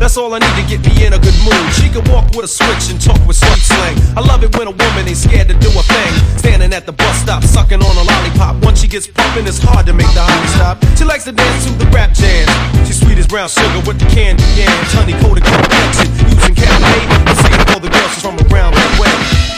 That's 0.00 0.16
all 0.16 0.32
I 0.32 0.38
need 0.38 0.56
to 0.56 0.64
get 0.64 0.80
me 0.88 1.04
in 1.04 1.12
a 1.12 1.20
good 1.20 1.36
mood. 1.44 1.68
She 1.76 1.92
can 1.92 2.00
walk 2.08 2.32
with 2.32 2.48
a 2.48 2.48
switch 2.48 2.88
and 2.88 2.96
talk 2.96 3.20
with 3.28 3.36
sweet 3.36 3.60
slang. 3.60 4.00
I 4.16 4.24
love 4.24 4.42
it 4.42 4.56
when 4.56 4.68
a 4.68 4.70
woman 4.72 5.04
ain't 5.04 5.20
scared 5.20 5.48
to 5.52 5.56
do 5.60 5.68
a 5.68 5.84
thing. 5.84 6.12
Standing 6.40 6.72
at 6.72 6.86
the 6.86 6.92
bus 6.92 7.20
stop, 7.20 7.44
sucking 7.44 7.84
on 7.84 7.94
a 8.00 8.04
lollipop. 8.08 8.64
Once 8.64 8.80
she 8.80 8.88
gets 8.88 9.06
pumping, 9.06 9.44
it's 9.44 9.60
hard 9.60 9.84
to 9.84 9.92
make 9.92 10.08
the 10.16 10.24
hobby 10.24 10.48
stop. 10.56 10.80
She 10.96 11.04
likes 11.04 11.24
to 11.24 11.32
dance 11.32 11.66
to 11.68 11.72
the 11.76 11.84
rap 11.92 12.16
jam. 12.16 12.48
She's 12.86 13.04
sweet 13.04 13.18
as 13.18 13.26
brown 13.26 13.52
sugar 13.52 13.84
with 13.84 14.00
the 14.00 14.08
candy 14.08 14.48
yams. 14.56 14.96
Honey 14.96 15.12
coated 15.20 15.44
complexion, 15.44 16.08
using 16.24 16.56
caffeine. 16.56 17.10
This 17.28 17.44
ain't 17.44 17.68
all 17.68 17.80
the 17.84 17.92
girls, 17.92 18.16
from 18.16 18.40
around 18.48 18.72
the 18.72 18.88
way. 18.96 19.57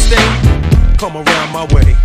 stay, 0.01 0.97
come 0.97 1.15
around 1.15 1.51
my 1.53 1.65
way. 1.73 1.95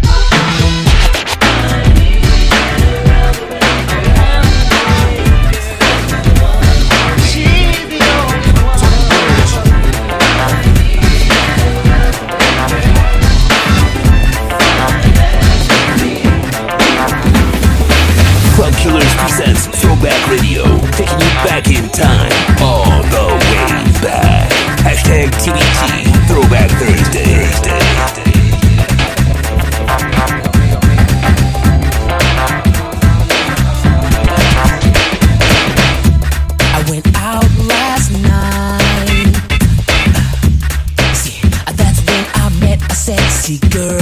Killers 18.87 19.15
presents 19.15 19.67
Throwback 19.81 20.29
Radio, 20.29 20.63
taking 20.93 21.19
you 21.19 21.33
back 21.43 21.67
in 21.69 21.89
time, 21.91 22.31
all 22.63 23.03
the 23.11 23.35
way 23.35 23.83
back. 24.01 24.49
Hashtag 24.79 25.31
TBT, 25.43 26.07
Throwback 26.29 26.71
Thursday. 26.79 27.86
Sexy 43.07 43.59
girl. 43.69 44.01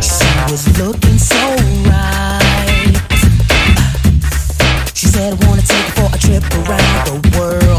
She 0.00 0.28
was 0.48 0.62
looking 0.78 1.18
so 1.18 1.56
right. 1.90 2.94
She 4.94 5.06
said, 5.08 5.32
I 5.34 5.46
Wanna 5.48 5.62
take 5.62 5.86
you 5.86 5.94
for 5.98 6.14
a 6.14 6.18
trip 6.18 6.44
around 6.54 7.06
the 7.08 7.36
world. 7.36 7.69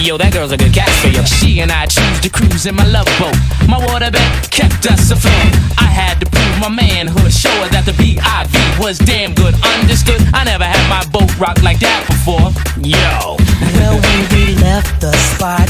Yo, 0.00 0.16
that 0.16 0.32
girl's 0.32 0.50
a 0.50 0.56
good 0.56 0.72
catch 0.72 0.88
for 1.04 1.12
you. 1.12 1.20
She 1.28 1.60
and 1.60 1.70
I 1.70 1.84
choose 1.84 2.20
to 2.24 2.30
cruise 2.32 2.64
in 2.64 2.74
my 2.74 2.88
love 2.88 3.04
boat. 3.20 3.36
My 3.68 3.76
waterbed 3.76 4.24
kept 4.48 4.88
us 4.88 5.12
afloat. 5.12 5.52
I 5.76 5.92
had 5.92 6.16
to 6.24 6.26
prove 6.26 6.56
my 6.56 6.72
manhood, 6.72 7.28
show 7.28 7.52
her 7.60 7.68
that 7.68 7.84
the 7.84 7.92
BIV 7.92 8.80
was 8.80 8.96
damn 8.96 9.36
good. 9.36 9.52
Understood? 9.60 10.24
I 10.32 10.48
never 10.48 10.64
had 10.64 10.80
my 10.88 11.04
boat 11.12 11.28
rocked 11.36 11.62
like 11.62 11.84
that 11.84 12.08
before. 12.08 12.48
Yo. 12.80 13.36
Well, 13.76 14.00
when 14.00 14.22
we 14.32 14.56
left 14.64 15.04
the 15.04 15.12
spot, 15.36 15.68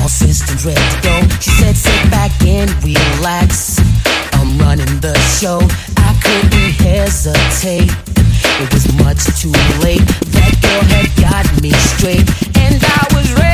all 0.00 0.08
systems 0.08 0.64
ready 0.64 0.80
to 0.80 1.00
go. 1.04 1.14
She 1.36 1.52
said, 1.60 1.76
sit 1.76 2.00
back 2.08 2.32
and 2.48 2.72
relax. 2.80 3.76
I'm 4.40 4.56
running 4.56 5.04
the 5.04 5.12
show. 5.36 5.60
I 6.00 6.16
couldn't 6.24 6.80
hesitate. 6.80 7.92
It 8.56 8.72
was 8.72 8.88
much 9.04 9.20
too 9.36 9.52
late. 9.84 10.04
That 10.32 10.56
girl 10.64 10.80
had 10.88 11.12
got 11.20 11.44
me 11.60 11.70
straight, 11.92 12.24
and 12.74 12.84
I 12.84 13.06
was 13.14 13.32
ready 13.34 13.53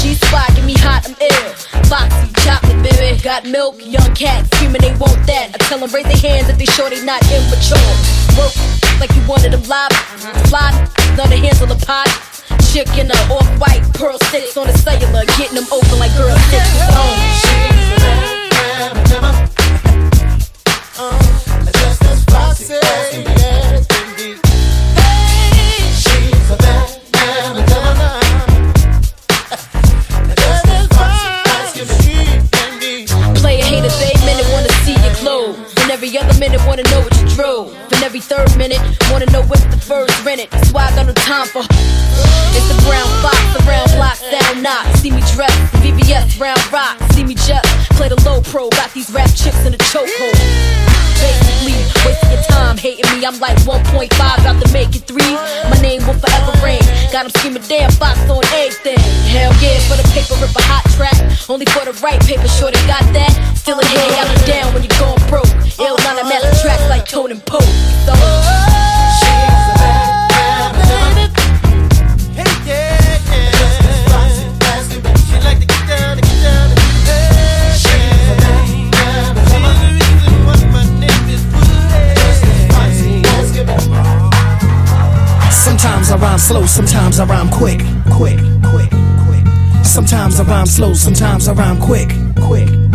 G 0.00 0.14
spot, 0.14 0.48
get 0.54 0.64
me 0.64 0.74
hot, 0.74 1.06
I'm 1.06 1.16
ill. 1.20 1.50
Foxy, 1.86 2.28
chocolate, 2.44 2.82
baby. 2.82 3.20
Got 3.22 3.46
milk, 3.46 3.80
young 3.80 4.14
cat, 4.14 4.46
screaming 4.54 4.82
they 4.82 4.94
want 4.96 5.16
that. 5.26 5.54
I 5.54 5.58
tell 5.68 5.78
them 5.78 5.90
raise 5.94 6.04
their 6.04 6.18
hands 6.18 6.48
if 6.48 6.58
they 6.58 6.66
sure 6.66 6.90
they 6.90 7.02
not 7.04 7.22
immature. 7.30 7.78
Work 8.36 8.52
like 9.00 9.14
you 9.14 9.22
wanted 9.26 9.52
them 9.52 9.62
live. 9.64 9.92
Slide, 10.50 10.74
on 11.18 11.30
the 11.30 11.38
hands 11.38 11.62
on 11.62 11.68
the 11.68 11.80
pot. 11.86 12.08
Chick 12.72 12.88
in 12.98 13.10
a 13.10 13.18
off-white, 13.32 13.82
pearl 13.94 14.18
sticks 14.28 14.56
on 14.56 14.66
the 14.66 14.76
cellular, 14.78 15.24
getting 15.38 15.54
them 15.54 15.66
open 15.72 15.98
like 15.98 16.14
girl 16.16 16.36
sticks. 16.50 16.74
Player 22.74 23.03
minute 36.48 36.66
wanna 36.66 36.82
know 36.92 37.00
what 37.00 37.16
you 37.16 37.26
drove. 37.34 37.72
And 37.92 38.02
every 38.02 38.20
third 38.20 38.54
minute 38.58 38.80
wanna 39.10 39.24
know 39.32 39.42
what's 39.44 39.64
the 39.64 39.80
first 39.80 40.12
rented. 40.24 40.50
That's 40.50 40.72
why 40.72 40.84
I 40.84 40.94
got 40.94 41.06
no 41.06 41.14
time 41.14 41.46
for. 41.46 41.64
It's 42.56 42.68
the 42.68 42.76
brown 42.84 43.08
fox 43.24 43.40
around 43.64 43.88
blocks 43.96 44.20
down 44.20 44.62
knock. 44.62 44.84
See 44.96 45.10
me 45.10 45.22
dress, 45.32 45.54
VVS 45.80 46.38
round 46.38 46.60
rock. 46.70 47.00
See 47.12 47.24
me 47.24 47.34
just 47.34 47.64
play 47.96 48.08
the 48.08 48.20
low 48.28 48.42
pro. 48.42 48.68
Got 48.70 48.92
these 48.92 49.10
rap 49.10 49.30
chicks 49.34 49.64
in 49.64 49.72
a 49.72 49.78
chokehold. 49.88 50.36
Basically, 51.16 51.93
time 52.74 52.82
hating 52.82 53.18
me. 53.18 53.26
I'm 53.26 53.38
like 53.40 53.56
1.5, 53.58 54.10
about 54.14 54.62
to 54.62 54.72
make 54.72 54.94
it 54.94 55.02
three. 55.02 55.34
My 55.70 55.78
name 55.80 56.04
will 56.06 56.14
forever 56.14 56.52
reign. 56.62 56.82
Got 57.12 57.26
'em 57.26 57.30
screaming, 57.30 57.62
damn, 57.68 57.90
Fox 57.92 58.18
on 58.28 58.44
everything. 58.54 58.98
Hell 59.28 59.52
yeah, 59.60 59.78
for 59.88 59.96
the 59.96 60.06
paper, 60.14 60.34
rip 60.40 60.54
a 60.56 60.62
hot 60.62 60.84
track. 60.96 61.16
Only 61.48 61.66
for 61.66 61.84
the 61.84 61.92
right 62.02 62.20
paper, 62.26 62.48
sure 62.48 62.70
they 62.70 62.86
got 62.86 63.04
that. 63.12 63.32
Still 63.56 63.78
in 63.78 63.86
here, 63.86 64.24
be 64.34 64.52
down 64.52 64.72
when 64.74 64.82
you're 64.82 64.98
going 64.98 65.22
broke. 65.28 65.50
Ill 65.78 65.96
line 66.04 66.18
of 66.18 66.26
master 66.28 66.54
tracks 66.62 66.86
like 66.88 67.06
Tone 67.06 67.30
and 67.30 67.44
Poke. 67.44 67.62
So, 68.06 68.12
I 86.14 86.16
rhyme 86.16 86.38
slow, 86.38 86.64
sometimes 86.64 87.18
I 87.18 87.24
rhyme 87.24 87.48
quick, 87.50 87.80
quick, 88.12 88.38
quick, 88.70 88.88
quick. 89.26 89.84
Sometimes 89.84 90.38
I 90.38 90.44
rhyme 90.44 90.66
slow, 90.66 90.94
sometimes 90.94 91.48
I 91.48 91.54
rhyme 91.54 91.80
quick, 91.80 92.08
quick. 92.40 92.93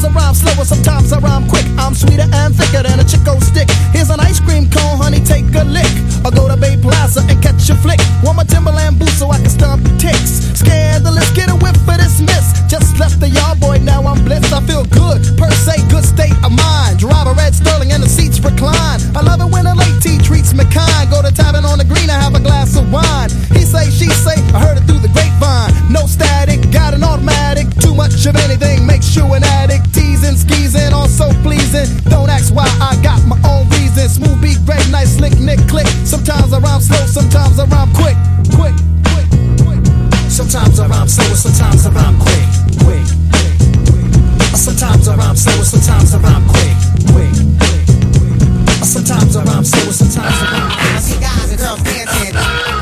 Sometimes 0.00 0.16
I 0.16 0.24
rhyme 0.24 0.34
slower, 0.34 0.64
sometimes 0.64 1.12
I 1.12 1.18
rhyme 1.20 1.46
quick. 1.46 1.66
I'm 1.76 1.92
sweeter 1.92 2.24
and 2.24 2.56
thicker 2.56 2.82
than 2.82 3.00
a 3.00 3.04
Chico 3.04 3.36
stick. 3.40 3.68
Here's 3.92 4.08
an 4.08 4.18
ice 4.18 4.40
cream 4.40 4.64
cone, 4.72 4.96
honey, 4.96 5.20
take 5.20 5.44
a 5.52 5.64
lick. 5.64 5.92
Or 6.24 6.32
go 6.32 6.48
to 6.48 6.56
Bay 6.56 6.80
Plaza 6.80 7.20
and 7.28 7.36
catch 7.42 7.68
a 7.68 7.76
flick. 7.76 8.00
Want 8.24 8.40
my 8.40 8.44
Timberland 8.44 8.98
boots 8.98 9.20
so 9.20 9.28
I 9.28 9.36
can 9.36 9.52
stomp 9.52 9.84
the 9.84 9.92
ticks. 10.00 10.56
Scandalous, 10.56 11.28
get 11.36 11.52
a 11.52 11.56
whiff 11.60 11.76
for 11.84 12.00
this 12.00 12.16
miss. 12.16 12.48
Just 12.64 12.96
left 12.96 13.20
the 13.20 13.28
yard 13.28 13.60
boy, 13.60 13.76
now 13.84 14.00
I'm 14.08 14.24
blessed. 14.24 14.54
I 14.56 14.64
feel 14.64 14.88
good, 14.88 15.20
per 15.36 15.52
se, 15.52 15.84
good 15.92 16.04
state 16.04 16.36
of 16.40 16.52
mind. 16.56 16.96
Drive 16.96 17.28
a 17.28 17.36
red 17.36 17.52
Sterling 17.52 17.92
and 17.92 18.02
the 18.02 18.08
seats 18.08 18.40
recline. 18.40 19.04
I 19.12 19.20
love 19.20 19.44
it 19.44 19.52
when 19.52 19.66
a 19.66 19.74
late 19.76 20.00
tea 20.00 20.16
treats 20.16 20.56
me 20.56 20.64
kind. 20.72 21.12
Go 21.12 21.20
to 21.20 21.28
tavern 21.28 21.68
on 21.68 21.76
the 21.76 21.84
green 21.84 22.08
I 22.08 22.16
have 22.16 22.32
a 22.32 22.40
glass 22.40 22.72
of 22.72 22.88
wine. 22.88 23.28
He 23.52 23.68
say, 23.68 23.84
she 23.92 24.08
say, 24.08 24.40
I 24.56 24.64
heard 24.64 24.80
it 24.80 24.88
through 24.88 25.04
the 25.04 25.12
grapevine. 25.12 25.92
No 25.92 26.08
static, 26.08 26.72
got 26.72 26.94
an 26.94 27.04
automatic. 27.04 27.68
Too 27.84 27.94
much 27.94 28.24
of 28.24 28.36
anything 28.36 28.86
makes 28.86 29.14
you 29.14 29.28
an 29.36 29.44
addict. 29.44 29.89
Teasing, 29.92 30.36
skeezing, 30.36 30.92
all 30.92 31.08
so 31.08 31.30
pleasing. 31.42 31.88
Don't 32.08 32.28
ask 32.30 32.54
why 32.54 32.66
I 32.80 32.96
got 33.02 33.24
my 33.26 33.38
own 33.48 33.68
reasons. 33.70 34.14
Smooth 34.14 34.40
beat, 34.40 34.58
great, 34.66 34.86
nice, 34.90 35.16
slick, 35.16 35.38
nick, 35.38 35.60
click. 35.68 35.86
Sometimes 36.04 36.52
I 36.52 36.58
rhyme 36.58 36.80
slow, 36.80 37.06
sometimes 37.06 37.58
I 37.58 37.64
rhyme 37.66 37.92
quick, 37.94 38.16
quick, 38.54 38.76
quick, 39.10 39.28
quick. 39.64 39.82
Sometimes 40.30 40.78
I 40.80 40.86
rhyme 40.86 41.08
slow, 41.08 41.34
sometimes 41.34 41.86
I 41.86 41.90
rhyme 41.90 42.18
quick, 42.18 42.48
quick, 42.82 43.06
quick. 43.32 44.56
Sometimes 44.56 45.08
I 45.08 45.16
rhyme 45.16 45.36
slow, 45.36 45.62
sometimes 45.62 46.14
I 46.14 46.18
rhyme 46.18 46.46
quick, 46.48 46.76
quick, 47.12 47.34
quick, 47.58 47.86
quick. 48.14 48.84
Sometimes 48.84 49.36
I 49.36 49.44
rhyme 49.44 49.64
slow, 49.64 49.90
sometimes 49.90 50.34
I 50.34 50.46
rhyme 50.52 50.70
quick. 50.70 50.94
I 50.94 51.00
see 51.00 51.20
guys 51.20 51.50
and 51.50 51.60
girls 51.60 51.82
dancing. 51.82 52.79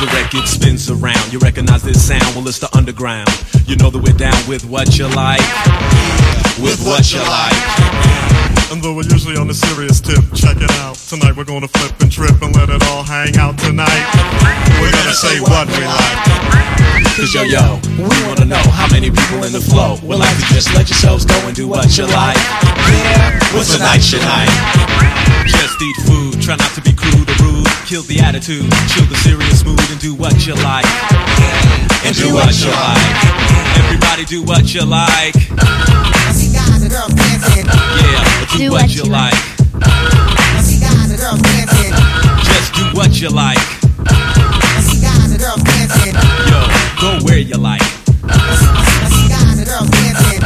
The 0.00 0.06
record 0.14 0.48
spins 0.48 0.90
around, 0.90 1.32
you 1.32 1.38
recognize 1.38 1.82
this 1.82 2.06
sound, 2.06 2.34
well 2.34 2.46
it's 2.48 2.58
the 2.58 2.74
underground. 2.76 3.28
You 3.66 3.76
know 3.76 3.90
that 3.90 3.98
we're 3.98 4.16
down 4.16 4.48
with 4.48 4.64
what 4.64 4.98
you 4.98 5.06
like, 5.08 5.40
with 6.58 6.84
what 6.84 7.12
you 7.12 7.20
like. 7.20 7.91
And 8.72 8.80
though 8.80 8.96
we're 8.96 9.04
usually 9.04 9.36
on 9.36 9.50
a 9.50 9.52
serious 9.52 10.00
tip, 10.00 10.24
check 10.32 10.56
it 10.56 10.72
out. 10.80 10.96
Tonight 10.96 11.36
we're 11.36 11.44
gonna 11.44 11.68
flip 11.68 11.92
and 12.00 12.10
trip 12.10 12.40
and 12.40 12.56
let 12.56 12.72
it 12.72 12.80
all 12.88 13.04
hang 13.04 13.36
out 13.36 13.58
tonight. 13.60 14.00
We're 14.80 14.88
gonna 14.88 15.12
say 15.12 15.44
what 15.44 15.68
we 15.68 15.84
like. 15.84 16.16
Cause 17.12 17.36
yo 17.36 17.44
yo, 17.44 17.76
we 18.00 18.16
wanna 18.24 18.48
know 18.48 18.64
how 18.72 18.88
many 18.88 19.12
people 19.12 19.44
in 19.44 19.52
the 19.52 19.60
flow 19.60 20.00
will 20.00 20.16
like 20.16 20.32
to 20.40 20.46
just 20.56 20.72
let 20.72 20.88
yourselves 20.88 21.26
go 21.26 21.36
and 21.44 21.54
do 21.54 21.68
what 21.68 21.84
you 21.98 22.08
like. 22.08 22.40
Yeah, 22.88 23.36
what's 23.52 23.76
a 23.76 23.78
night 23.78 24.08
you 24.08 24.24
like? 24.24 24.48
Just 25.52 25.76
eat 25.76 25.96
food, 26.08 26.40
try 26.40 26.56
not 26.56 26.72
to 26.72 26.80
be 26.80 26.96
crude 26.96 27.28
or 27.28 27.36
rude. 27.44 27.68
Kill 27.84 28.08
the 28.08 28.24
attitude, 28.24 28.72
chill 28.88 29.04
the 29.04 29.20
serious 29.20 29.60
mood, 29.68 29.84
and 29.92 30.00
do 30.00 30.14
what 30.16 30.46
you 30.48 30.56
like. 30.64 30.88
And 32.08 32.16
do 32.16 32.32
what 32.32 32.56
you 32.56 32.72
like. 32.72 33.04
Everybody 33.84 34.24
do 34.24 34.40
what 34.40 34.72
you 34.72 34.88
like. 34.88 35.36
Guys 36.72 36.82
and 36.84 36.90
girls 36.90 37.12
dancing. 37.12 37.66
Yeah, 37.68 38.56
do, 38.56 38.70
what, 38.72 38.88
you 38.96 39.04
like. 39.04 39.36
I 39.76 40.60
see 40.64 40.80
guys 40.80 41.12
and 41.12 41.20
girls 41.20 41.42
dancing. 41.44 41.92
Just 42.48 42.72
do 42.72 42.84
what 42.96 43.20
you 43.20 43.28
like. 43.28 43.60
I 44.08 44.80
see 44.80 45.04
guys 45.04 45.28
and 45.28 45.36
girls 45.36 45.60
dancing. 45.68 46.16
Yo, 46.48 46.56
go 46.96 47.20
where 47.28 47.36
you 47.36 47.60
like. 47.60 47.84
I 48.24 49.04
see 49.12 49.28
guys 49.28 49.58
and 49.60 49.68
girls 49.68 49.90
dancing. 49.92 50.40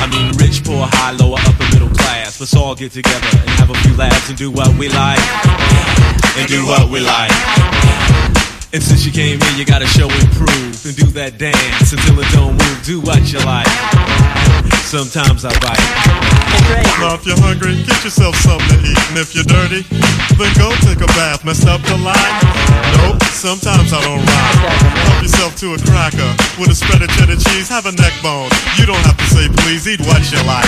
I 0.00 0.08
mean, 0.08 0.32
rich, 0.40 0.64
poor, 0.64 0.88
high, 0.88 1.12
lower, 1.12 1.36
upper, 1.44 1.68
middle 1.76 1.92
class. 1.92 2.40
Let's 2.40 2.56
all 2.56 2.74
get 2.74 2.92
together 2.92 3.28
and 3.36 3.50
have 3.60 3.68
a 3.68 3.76
few 3.84 3.94
laughs 3.96 4.30
and 4.30 4.38
do 4.38 4.50
what 4.50 4.72
we 4.78 4.88
like. 4.88 5.20
And 6.40 6.48
do 6.48 6.64
what 6.64 6.88
we 6.88 7.00
like. 7.00 7.32
And 8.72 8.82
since 8.82 9.04
you 9.04 9.12
came 9.12 9.38
here, 9.38 9.52
you 9.58 9.66
gotta 9.66 9.86
show 9.86 10.08
and 10.08 10.30
prove 10.32 10.86
and 10.86 10.96
do 10.96 11.04
that 11.20 11.36
dance 11.36 11.92
until 11.92 12.18
it 12.18 12.28
don't 12.32 12.56
move. 12.56 12.80
Do 12.82 13.00
what 13.02 13.20
you 13.30 13.40
like. 13.44 13.68
Sometimes 14.90 15.46
I 15.46 15.54
bite. 15.62 15.78
Now 16.98 17.14
if 17.14 17.22
you're 17.22 17.38
hungry, 17.38 17.78
get 17.86 18.02
yourself 18.02 18.34
something 18.42 18.74
to 18.74 18.82
eat. 18.82 18.98
And 19.14 19.22
if 19.22 19.38
you're 19.38 19.46
dirty, 19.46 19.86
then 20.34 20.50
go 20.58 20.74
take 20.82 20.98
a 20.98 21.06
bath. 21.14 21.46
Messed 21.46 21.70
up 21.70 21.78
the 21.86 21.94
line? 21.94 22.34
Nope, 22.98 23.22
sometimes 23.30 23.94
I 23.94 24.02
don't 24.02 24.18
rhyme. 24.18 24.58
Help 25.06 25.22
yourself 25.22 25.54
to 25.62 25.78
a 25.78 25.80
cracker 25.86 26.26
with 26.58 26.74
a 26.74 26.76
spread 26.76 27.06
of 27.06 27.10
cheddar 27.14 27.38
cheese. 27.38 27.70
Have 27.70 27.86
a 27.86 27.94
neck 28.02 28.10
bone. 28.18 28.50
You 28.82 28.84
don't 28.90 28.98
have 29.06 29.14
to 29.14 29.26
say 29.30 29.46
please, 29.62 29.86
eat 29.86 30.02
what 30.02 30.26
you 30.34 30.42
like. 30.42 30.66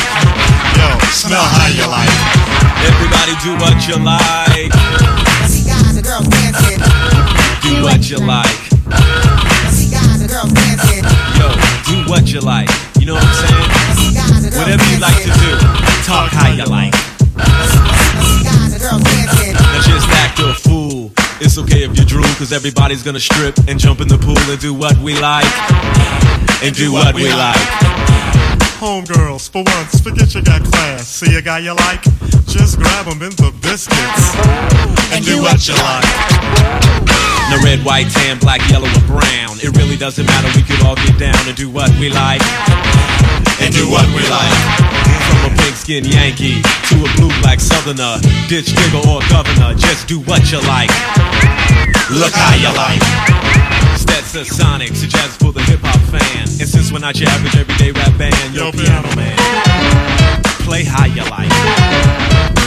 Yo, 0.79 0.87
smell 1.11 1.43
how 1.43 1.67
you 1.75 1.83
like. 1.91 2.15
Everybody 2.87 3.35
do 3.43 3.59
what 3.59 3.75
you 3.91 3.99
like. 3.99 4.71
See 5.51 5.67
guys 5.67 5.99
and 5.99 6.07
girls 6.07 6.31
dancing. 6.31 6.79
Do 7.59 7.83
what 7.83 8.07
you 8.07 8.23
like. 8.23 8.71
See 9.75 9.91
guys 9.91 10.23
and 10.23 10.31
girls 10.31 10.55
dancing. 10.55 11.03
Yo, 11.35 11.51
do 11.91 12.07
what 12.07 12.31
you 12.31 12.39
like. 12.39 12.71
You 13.03 13.11
know 13.11 13.15
what 13.19 13.27
I'm 13.27 13.35
saying? 13.35 14.12
See 14.53 14.59
guys 14.59 14.75
and 14.75 14.83
girls 14.83 14.83
Whatever 14.83 14.85
you 14.93 15.01
like 15.01 15.23
to 15.23 15.33
do, 15.41 15.51
talk 16.05 16.31
how 16.33 16.53
you 16.53 16.65
like. 16.67 16.95
See 16.95 18.45
guys 18.45 18.73
and 18.73 18.83
girls 18.83 19.03
dancing. 19.03 19.55
Now 19.55 19.81
just 19.81 20.09
act 20.09 20.39
a 20.41 20.53
fool. 20.53 21.11
It's 21.41 21.57
okay 21.59 21.85
if 21.85 21.97
you 21.99 22.05
drool, 22.05 22.29
cause 22.37 22.53
everybody's 22.53 23.03
gonna 23.03 23.21
strip 23.21 23.57
and 23.67 23.81
jump 23.81 24.01
in 24.01 24.09
the 24.09 24.19
pool 24.19 24.37
and 24.37 24.61
do 24.61 24.75
what 24.75 24.97
we 24.99 25.19
like. 25.19 25.49
And 26.63 26.75
do 26.77 26.93
what 26.93 27.15
we 27.15 27.33
like. 27.33 27.57
Homegirls, 28.77 29.49
for 29.49 29.65
once, 29.65 30.01
forget 30.01 30.35
you 30.35 30.43
got 30.43 30.63
class. 30.65 31.09
See 31.09 31.35
a 31.37 31.43
guy 31.43 31.61
you 31.61 31.75
like? 31.75 32.03
Just 32.47 32.79
grab 32.79 33.07
him 33.07 33.23
in 33.23 33.31
the 33.31 33.53
biscuits. 33.63 34.37
And 35.13 35.25
do 35.25 35.41
what 35.41 35.67
you 35.67 35.75
like. 35.75 37.12
No 37.53 37.61
red, 37.61 37.85
white, 37.85 38.09
tan, 38.09 38.39
black, 38.39 38.65
yellow, 38.71 38.89
or 38.89 39.05
brown. 39.05 39.61
It 39.61 39.77
really 39.77 39.99
doesn't 39.99 40.25
matter, 40.25 40.49
we 40.57 40.65
could 40.65 40.81
all 40.81 40.97
get 40.97 41.19
down 41.19 41.37
and 41.45 41.55
do 41.55 41.69
what 41.69 41.93
we 42.01 42.09
like. 42.09 42.41
And 43.61 43.69
do 43.75 43.85
what 43.93 44.09
we 44.17 44.25
like. 44.25 44.57
From 45.29 45.53
a 45.53 45.57
pink 45.61 45.77
skin 45.77 46.03
Yankee 46.03 46.63
to 46.89 46.95
a 47.05 47.09
blue 47.21 47.29
black 47.45 47.61
southerner, 47.61 48.17
ditch 48.49 48.73
digger 48.73 49.05
or 49.05 49.21
governor, 49.29 49.77
just 49.77 50.09
do 50.09 50.21
what 50.21 50.41
you 50.51 50.65
like. 50.65 50.89
Look 52.09 52.33
how 52.33 52.57
you 52.57 52.73
like. 52.73 53.05
Stetsasonic, 54.01 54.97
a 55.05 55.07
jazz 55.07 55.37
for 55.37 55.53
the 55.53 55.61
hip 55.69 55.81
hop 55.83 56.01
fan. 56.09 56.49
And 56.57 56.69
since 56.69 56.91
we're 56.91 57.05
not 57.05 57.21
your 57.21 57.29
average 57.29 57.57
everyday 57.57 57.93
rap 57.93 58.17
band, 58.17 58.55
yo, 58.55 58.73
piano 58.73 59.15
man, 59.15 59.37
play 60.65 60.85
how 60.85 61.05
you 61.05 61.21
like. 61.29 62.62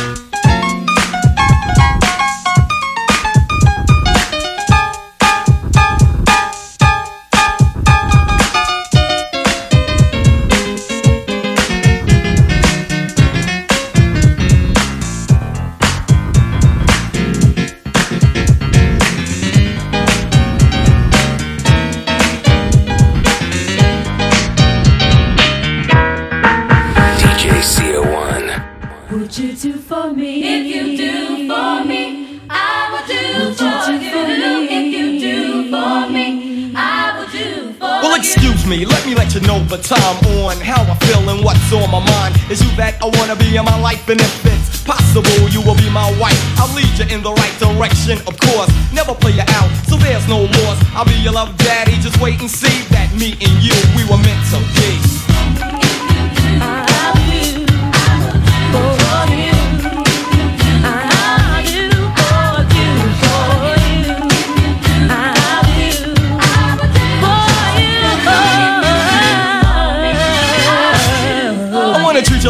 Know 39.41 39.59
the 39.65 39.77
time 39.77 40.17
on 40.43 40.55
how 40.61 40.83
I 40.83 40.95
feel 41.05 41.27
and 41.29 41.43
what's 41.43 41.71
on 41.73 41.89
my 41.91 41.99
mind. 41.99 42.35
Is 42.49 42.61
you 42.63 42.71
that 42.77 43.01
I 43.01 43.07
wanna 43.19 43.35
be 43.35 43.55
in 43.55 43.65
my 43.65 43.79
life, 43.79 44.07
and 44.07 44.21
if 44.21 44.45
it's 44.45 44.83
possible, 44.83 45.49
you 45.49 45.61
will 45.61 45.75
be 45.75 45.89
my 45.89 46.07
wife. 46.19 46.39
I'll 46.59 46.71
lead 46.75 46.93
you 46.95 47.05
in 47.13 47.23
the 47.23 47.33
right 47.33 47.55
direction, 47.59 48.19
of 48.27 48.37
course. 48.39 48.71
Never 48.93 49.13
play 49.15 49.33
you 49.33 49.47
out, 49.59 49.69
so 49.87 49.97
there's 49.97 50.27
no 50.27 50.45
loss. 50.45 50.79
I'll 50.95 51.05
be 51.05 51.17
your 51.19 51.33
love 51.33 51.57
daddy, 51.57 51.97
just 51.99 52.19
wait 52.21 52.39
and 52.39 52.49
see 52.49 52.85
that 52.95 53.11
me 53.15 53.33
and 53.41 53.55
you, 53.63 53.75
we 53.97 54.03
were 54.07 54.21
meant 54.21 54.43
to 54.53 54.59
be. 54.79 55.24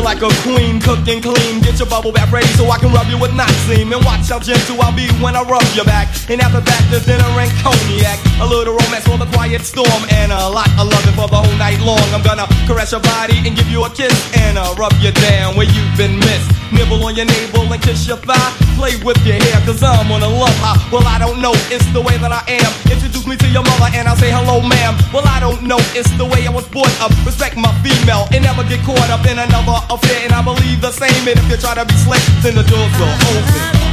Like 0.05 0.21
a 0.21 0.29
queen, 0.45 0.79
cooked 0.79 1.09
and 1.09 1.17
clean. 1.17 1.59
Get 1.65 1.81
your 1.81 1.89
bubble 1.89 2.11
bath 2.13 2.31
ready 2.31 2.45
so 2.53 2.69
I 2.69 2.77
can 2.77 2.93
rub 2.93 3.09
you 3.09 3.17
with 3.17 3.31
Noxine. 3.31 3.89
And 3.89 4.05
watch 4.05 4.29
how 4.29 4.37
gentle 4.37 4.79
I'll 4.79 4.95
be 4.95 5.09
when 5.17 5.35
I 5.35 5.41
rub 5.41 5.65
your 5.73 5.83
back. 5.83 6.13
And 6.29 6.39
after 6.39 6.61
that, 6.61 6.81
there's 6.93 7.09
dinner 7.09 7.25
and 7.25 7.49
cognac. 7.65 8.21
A 8.39 8.45
little 8.45 8.77
romance 8.77 9.09
for 9.09 9.17
the 9.17 9.25
quiet 9.33 9.65
storm. 9.65 10.01
And 10.13 10.31
a 10.31 10.47
lot 10.47 10.69
of 10.77 10.85
loving 10.93 11.17
for 11.17 11.27
the 11.27 11.41
whole 11.41 11.57
night 11.57 11.81
long. 11.81 12.05
I'm 12.13 12.21
gonna 12.21 12.45
caress 12.69 12.91
your 12.93 13.01
body 13.01 13.41
and 13.49 13.57
give 13.57 13.67
you 13.67 13.83
a 13.83 13.89
kiss. 13.89 14.13
And 14.37 14.59
uh, 14.59 14.75
rub 14.77 14.93
you 15.01 15.11
down 15.11 15.57
where 15.57 15.65
you've 15.65 15.97
been 15.97 16.19
missed. 16.19 16.54
Nibble 16.71 17.03
on 17.05 17.15
your 17.15 17.25
navel 17.25 17.71
and 17.71 17.81
kiss 17.81 18.07
your 18.07 18.17
thigh. 18.17 18.51
Play 18.75 18.95
with 19.03 19.17
your 19.25 19.37
hair, 19.37 19.61
cause 19.65 19.81
I'm 19.83 20.11
on 20.11 20.21
a 20.21 20.27
love 20.27 20.55
high. 20.59 20.75
Well, 20.91 21.05
I 21.05 21.17
don't 21.19 21.41
know, 21.41 21.53
it's 21.69 21.85
the 21.93 22.01
way 22.01 22.17
that 22.17 22.31
I 22.31 22.43
am. 22.47 22.71
Introduce 22.91 23.25
me 23.27 23.35
to 23.37 23.47
your 23.47 23.63
mother 23.63 23.89
and 23.93 24.07
I'll 24.07 24.17
say 24.17 24.31
hello, 24.31 24.61
ma'am. 24.61 24.97
Well, 25.13 25.27
I 25.27 25.39
don't 25.39 25.63
know, 25.63 25.79
it's 25.93 26.09
the 26.17 26.25
way 26.25 26.47
I 26.47 26.51
was 26.51 26.67
brought 26.67 26.91
up. 27.01 27.11
Respect 27.25 27.57
my 27.57 27.71
female 27.85 28.27
and 28.33 28.43
never 28.43 28.63
get 28.63 28.83
caught 28.85 29.09
up 29.09 29.25
in 29.27 29.37
another 29.39 29.79
affair. 29.89 30.25
And 30.25 30.33
I 30.33 30.41
believe 30.41 30.81
the 30.81 30.91
same. 30.91 31.27
And 31.27 31.37
if 31.39 31.49
you 31.49 31.57
try 31.57 31.75
to 31.75 31.85
be 31.85 31.93
slick, 32.03 32.23
then 32.41 32.55
the 32.55 32.63
doors 32.63 32.93
will 32.97 33.13
open. 33.35 33.85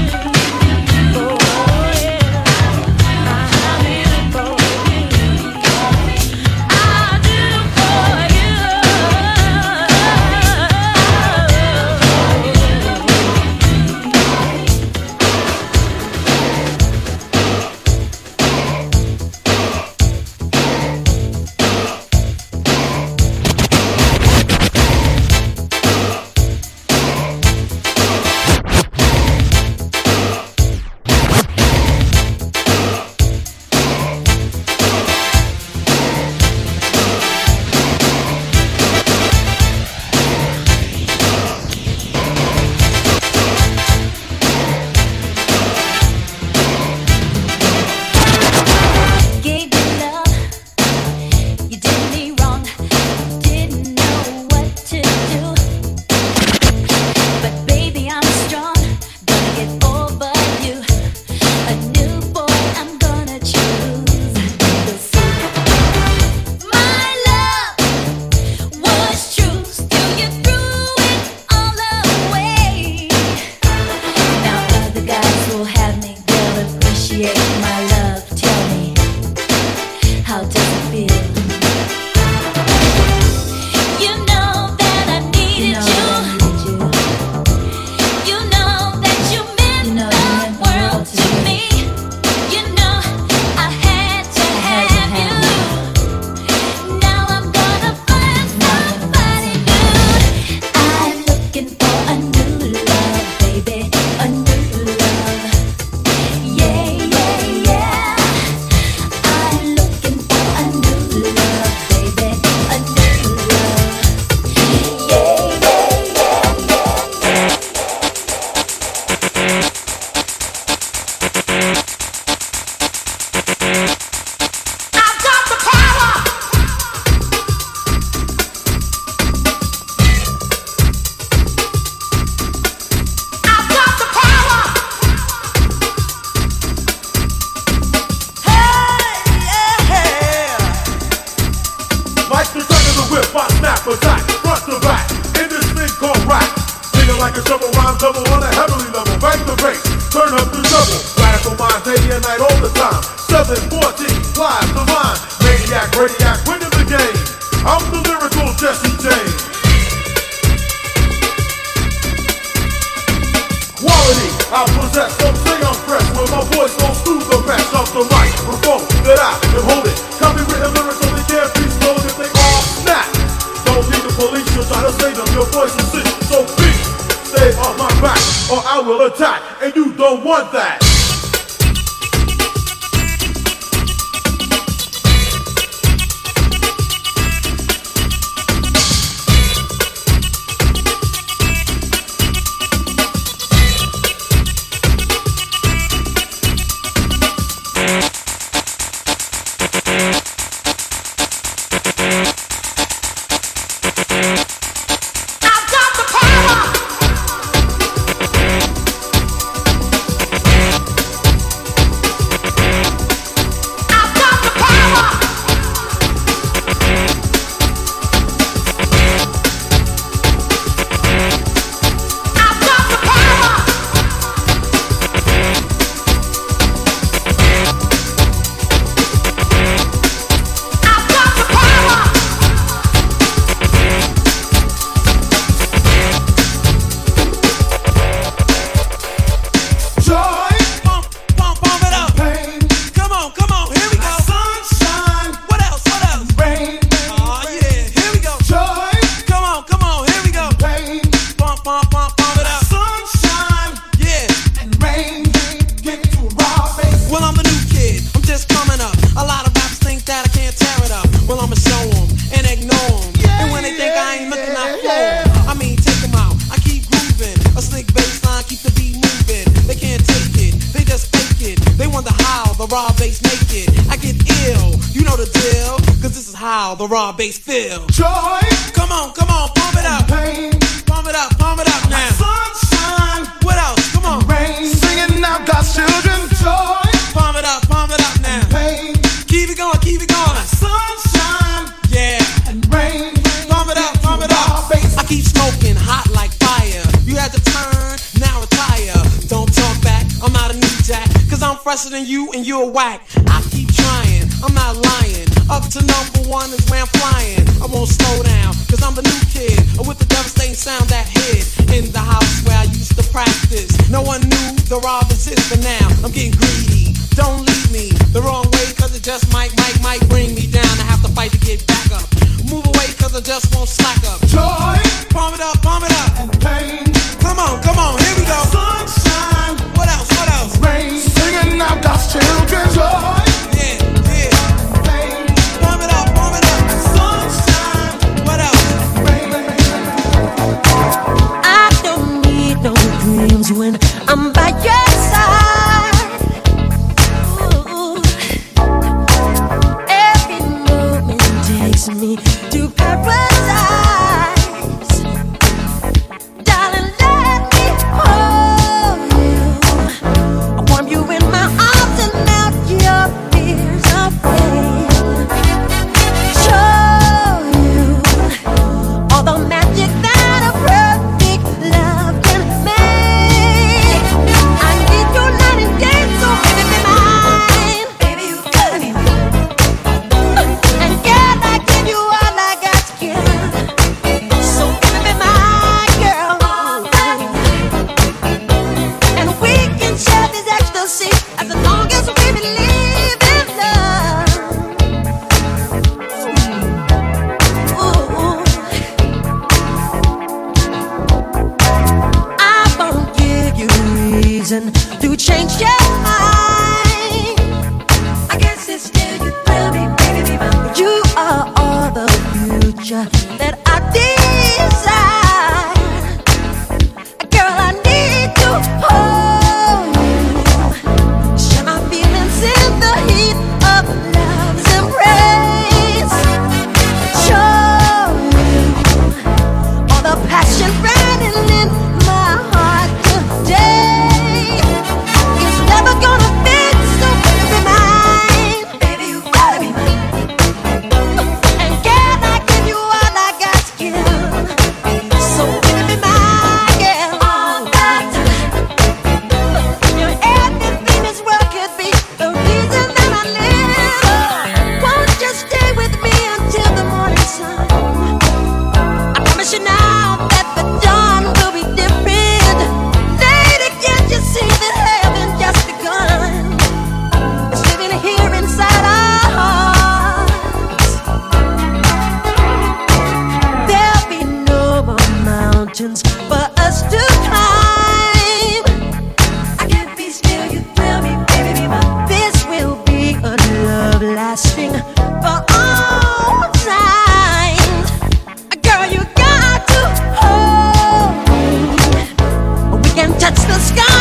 can 493.03 493.19
touch 493.19 493.35
the 493.49 493.59
sky. 493.59 493.92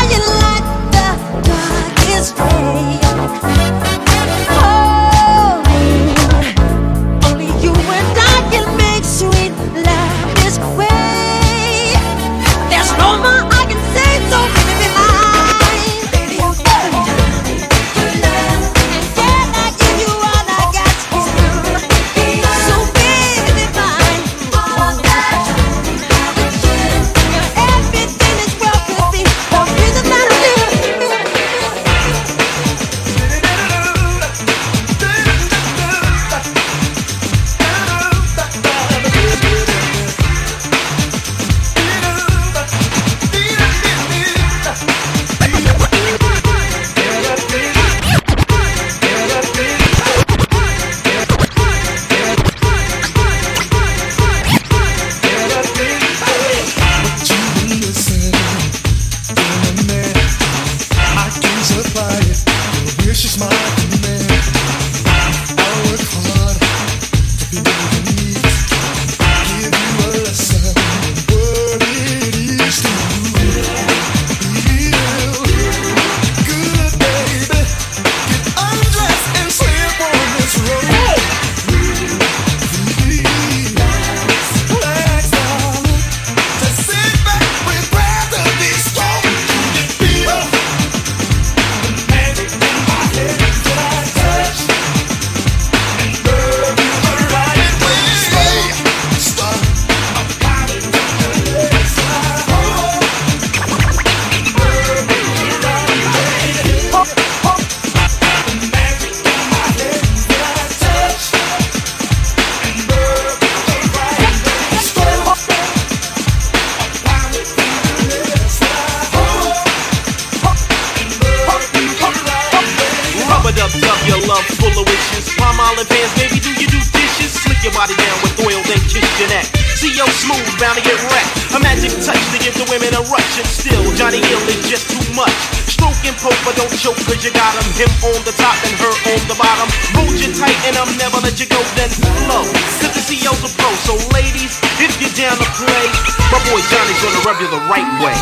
Body 127.82 127.98
down 127.98 128.22
with 128.22 128.38
oil, 128.46 128.62
then 128.70 128.78
kiss 128.94 129.02
your 129.18 129.26
neck. 129.34 129.50
Yo 129.82 130.06
smooth, 130.06 130.46
bound 130.62 130.78
to 130.78 130.86
get 130.86 130.94
wrecked. 131.10 131.58
A 131.58 131.60
magic 131.66 131.90
touch 132.06 132.22
to 132.30 132.38
give 132.38 132.54
the 132.54 132.70
women 132.70 132.94
a 132.94 133.02
rush. 133.10 133.42
And 133.42 133.50
still, 133.50 133.82
Johnny 133.98 134.22
Gill 134.22 134.38
is 134.54 134.62
just 134.70 134.86
too 134.86 135.02
much. 135.18 135.34
Stroke 135.66 135.98
and 136.06 136.14
poke, 136.22 136.38
but 136.46 136.54
don't 136.54 136.70
choke, 136.78 137.02
cause 137.10 137.26
you 137.26 137.34
got 137.34 137.58
him. 137.58 137.66
Him 137.74 137.90
on 138.06 138.22
the 138.22 138.38
top 138.38 138.54
and 138.70 138.78
her 138.78 138.94
on 139.18 139.22
the 139.26 139.34
bottom. 139.34 139.66
Hold 139.98 140.14
you 140.14 140.30
tight 140.30 140.54
and 140.70 140.78
I'll 140.78 140.94
never 141.02 141.26
let 141.26 141.42
you 141.42 141.50
go, 141.50 141.58
then 141.74 141.90
flow. 141.90 142.46
Cause 142.86 142.94
the 142.94 143.02
CEO's 143.02 143.42
a 143.42 143.50
pro, 143.58 143.74
so 143.82 143.98
ladies, 144.14 144.62
if 144.78 144.94
you're 145.02 145.18
down 145.18 145.42
to 145.42 145.48
play, 145.58 145.86
my 146.30 146.38
boy 146.54 146.62
Johnny's 146.70 147.02
gonna 147.02 147.26
rub 147.26 147.42
you 147.42 147.50
the 147.50 147.66
right 147.66 147.90
way. 147.98 148.14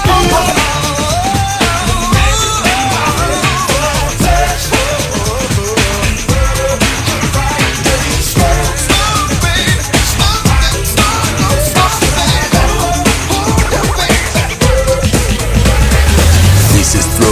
This 2.16 2.48
is 4.72 4.79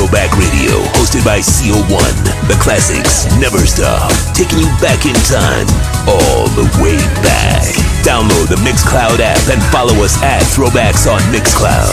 Throwback 0.07 0.31
Radio, 0.39 0.71
hosted 0.95 1.19
by 1.25 1.43
CO1. 1.43 1.99
The 2.47 2.55
classics 2.63 3.27
never 3.43 3.59
stop, 3.67 4.07
taking 4.31 4.63
you 4.63 4.71
back 4.79 5.03
in 5.03 5.11
time, 5.27 5.67
all 6.07 6.47
the 6.55 6.63
way 6.79 6.95
back. 7.19 7.67
Download 8.07 8.47
the 8.47 8.55
Mixcloud 8.63 9.19
app 9.19 9.43
and 9.51 9.59
follow 9.67 9.91
us 10.07 10.15
at 10.23 10.47
Throwbacks 10.55 11.11
on 11.11 11.19
Mixcloud. 11.27 11.91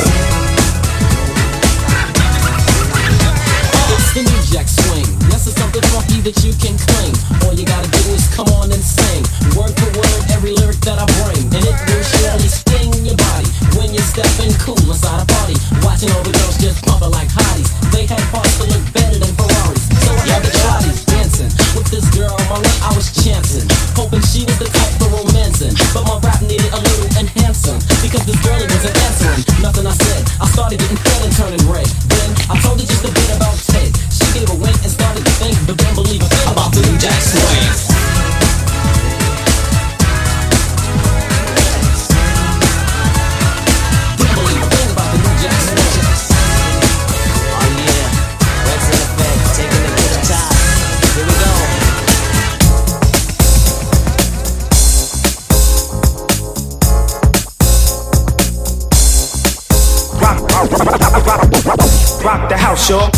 It's 3.90 4.14
the 4.14 4.22
New 4.22 4.42
Jack 4.46 4.70
Swing. 4.70 5.10
This 5.26 5.50
is 5.50 5.58
something 5.58 5.82
funky 5.90 6.22
that 6.22 6.38
you 6.46 6.54
can 6.62 6.78
claim. 6.86 7.18
All 7.42 7.54
you 7.58 7.66
gotta 7.66 7.90
do 7.90 8.14
is 8.14 8.30
come 8.30 8.46
on 8.62 8.70
and 8.70 8.78
sing. 8.78 9.26
Word 9.58 9.74
for 9.74 9.90
word, 9.98 10.22
every 10.30 10.54
lyric 10.54 10.78
that 10.86 11.02
I 11.02 11.06
bring. 11.18 11.50
And 11.50 11.66
it 11.66 11.76
will 11.90 12.04
surely 12.22 12.46
sting 12.46 12.94
your 13.02 13.18
body 13.18 13.50
when 13.74 13.90
you're 13.90 14.06
stepping 14.06 14.54
cool 14.62 14.78
inside 14.86 15.18
a 15.18 15.26
party. 15.26 15.58
Watching 15.82 16.14
all 16.14 16.22
the 16.22 16.30
girls 16.30 16.62
just 16.62 16.78
pumping 16.86 17.10
like 17.10 17.26
hotties. 17.26 17.53
That 18.04 18.20
look 18.68 18.84
better 18.92 19.16
than 19.16 19.32
Ferraris. 19.32 19.88
I 20.04 20.36
the 20.44 20.52
dancing 21.08 21.48
with 21.72 21.88
this 21.88 22.04
girl 22.12 22.36
on 22.36 22.44
my. 22.52 22.60
I 22.84 22.92
was 22.92 23.08
chancing, 23.24 23.64
hoping 23.96 24.20
she 24.28 24.44
was 24.44 24.60
the 24.60 24.68
type 24.68 24.92
for 25.00 25.08
romancing. 25.08 25.72
But 25.96 26.04
my 26.04 26.20
rap 26.20 26.44
needed 26.44 26.68
a 26.68 26.84
little 26.84 27.08
enhancing 27.16 27.80
because 28.04 28.28
this 28.28 28.36
girl 28.44 28.60
wasn't 28.60 28.92
answering. 29.08 29.40
Nothing 29.64 29.88
I 29.88 29.96
said. 29.96 30.20
I 30.36 30.44
started 30.52 30.84
getting 30.84 31.00
fed 31.00 31.20
and 31.24 31.32
turning 31.32 31.63
y'all. 62.88 63.10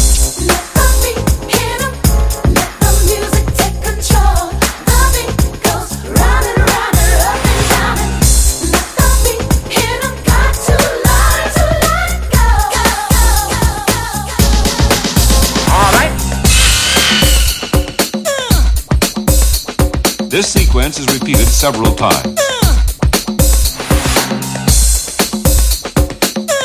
This 20.28 20.52
sequence 20.52 20.98
is 20.98 21.06
repeated 21.18 21.46
several 21.48 21.94
times. 21.94 22.38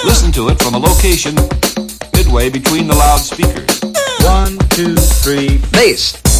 Listen 0.03 0.31
to 0.33 0.49
it 0.49 0.61
from 0.61 0.75
a 0.75 0.77
location 0.77 1.35
midway 2.31 2.49
between 2.49 2.87
the 2.87 2.95
loudspeakers. 2.95 3.81
One, 4.23 4.57
two, 4.69 4.95
three, 4.95 5.57
bass. 5.73 6.30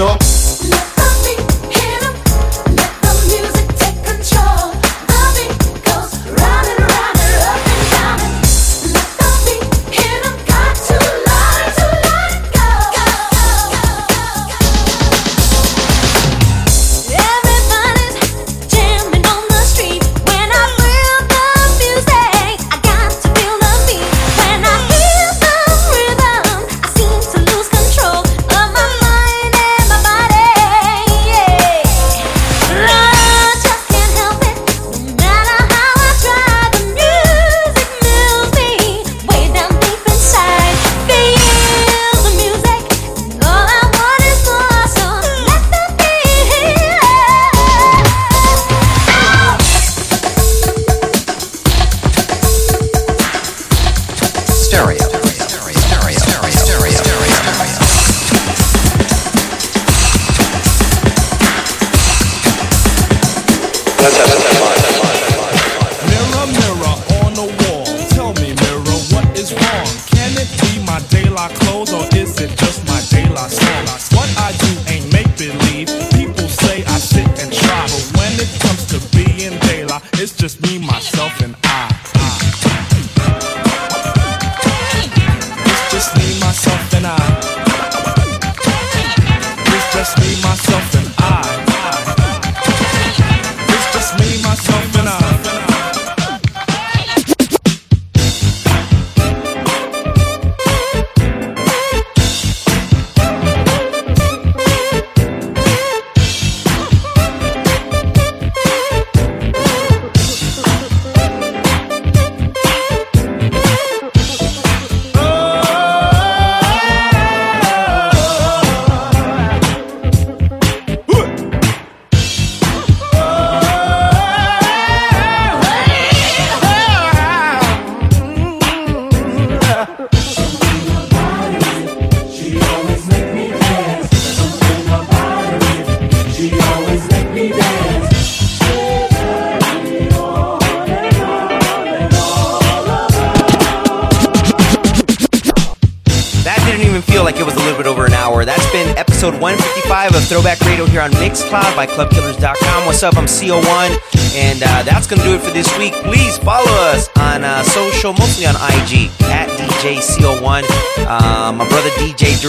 show. 0.00 0.29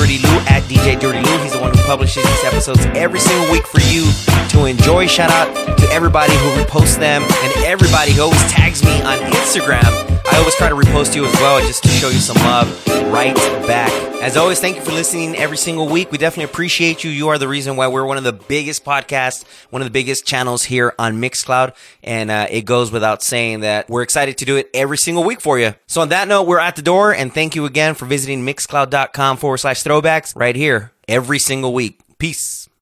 Dirty 0.02 0.18
Lou, 0.18 0.38
at 0.49 0.64
DJ 0.64 0.99
Dirty 0.99 1.20
Lou. 1.20 1.38
He's 1.43 1.54
the 1.54 1.60
one 1.60 1.78
who 1.78 1.84
publishes 1.84 2.24
these 2.24 2.43
episodes 2.43 2.84
every 2.95 3.20
single 3.20 3.52
week 3.52 3.68
for 3.68 3.80
you 3.82 4.12
to 4.49 4.66
enjoy. 4.66 5.06
Shout 5.06 5.30
out 5.30 5.78
to 5.78 5.88
everybody 5.91 6.34
who 6.34 6.64
reposts 6.64 6.97
them 6.97 7.22
and 7.22 7.66
everybody 7.66 8.12
who 8.12 8.24
always 8.24 8.41
tags 8.52 8.84
me 8.84 8.99
on 9.04 9.20
Instagram. 9.20 9.86
I 10.26 10.38
always 10.39 10.56
try 10.56 10.70
to 10.70 10.76
repost 10.76 11.16
you 11.16 11.24
as 11.28 11.34
well 11.34 11.60
just 11.60 11.84
to 11.84 11.89
show 11.89 12.10
you 12.10 12.18
some 12.18 12.38
love 12.38 12.68
right 13.14 13.36
back. 13.68 13.91
As 14.24 14.38
always, 14.38 14.60
thank 14.60 14.76
you 14.76 14.82
for 14.82 14.91
listening 14.91 15.36
every 15.36 15.58
single 15.58 15.88
week. 15.88 16.12
We 16.12 16.18
definitely 16.18 16.45
appreciate 16.45 17.04
you. 17.04 17.12
You 17.12 17.30
are 17.30 17.38
the 17.38 17.47
reason 17.47 17.76
why 17.76 17.88
we're 17.88 18.06
one 18.06 18.18
of 18.18 18.24
the 18.24 18.34
biggest 18.34 18.84
podcasts, 18.84 19.45
one 19.72 19.82
of 19.82 19.86
the 19.86 19.91
biggest 19.91 20.26
channels 20.26 20.63
here 20.63 20.93
on 20.99 21.19
Mixcloud. 21.22 21.74
And 22.03 22.30
uh, 22.30 22.47
it 22.49 22.61
goes 22.65 22.91
without 22.91 23.24
saying 23.24 23.61
that 23.61 23.89
we're 23.89 24.03
excited 24.03 24.38
to 24.38 24.45
do 24.45 24.57
it 24.57 24.69
every 24.74 24.97
single 24.97 25.24
week 25.24 25.41
for 25.41 25.59
you. 25.59 25.74
So 25.88 26.01
on 26.01 26.09
that 26.09 26.28
note, 26.28 26.43
we're 26.43 26.59
at 26.59 26.76
the 26.76 26.82
door 26.82 27.13
and 27.13 27.34
thank 27.34 27.55
you 27.55 27.65
again 27.65 27.95
for 27.95 28.05
visiting 28.05 28.45
mixcloud.com 28.45 29.38
forward 29.38 29.57
slash 29.57 29.84
throwbacks 29.84 30.36
right 30.36 30.55
here 30.55 30.91
every 31.07 31.39
single 31.39 31.74
week. 31.74 31.99
Peace. 32.17 32.61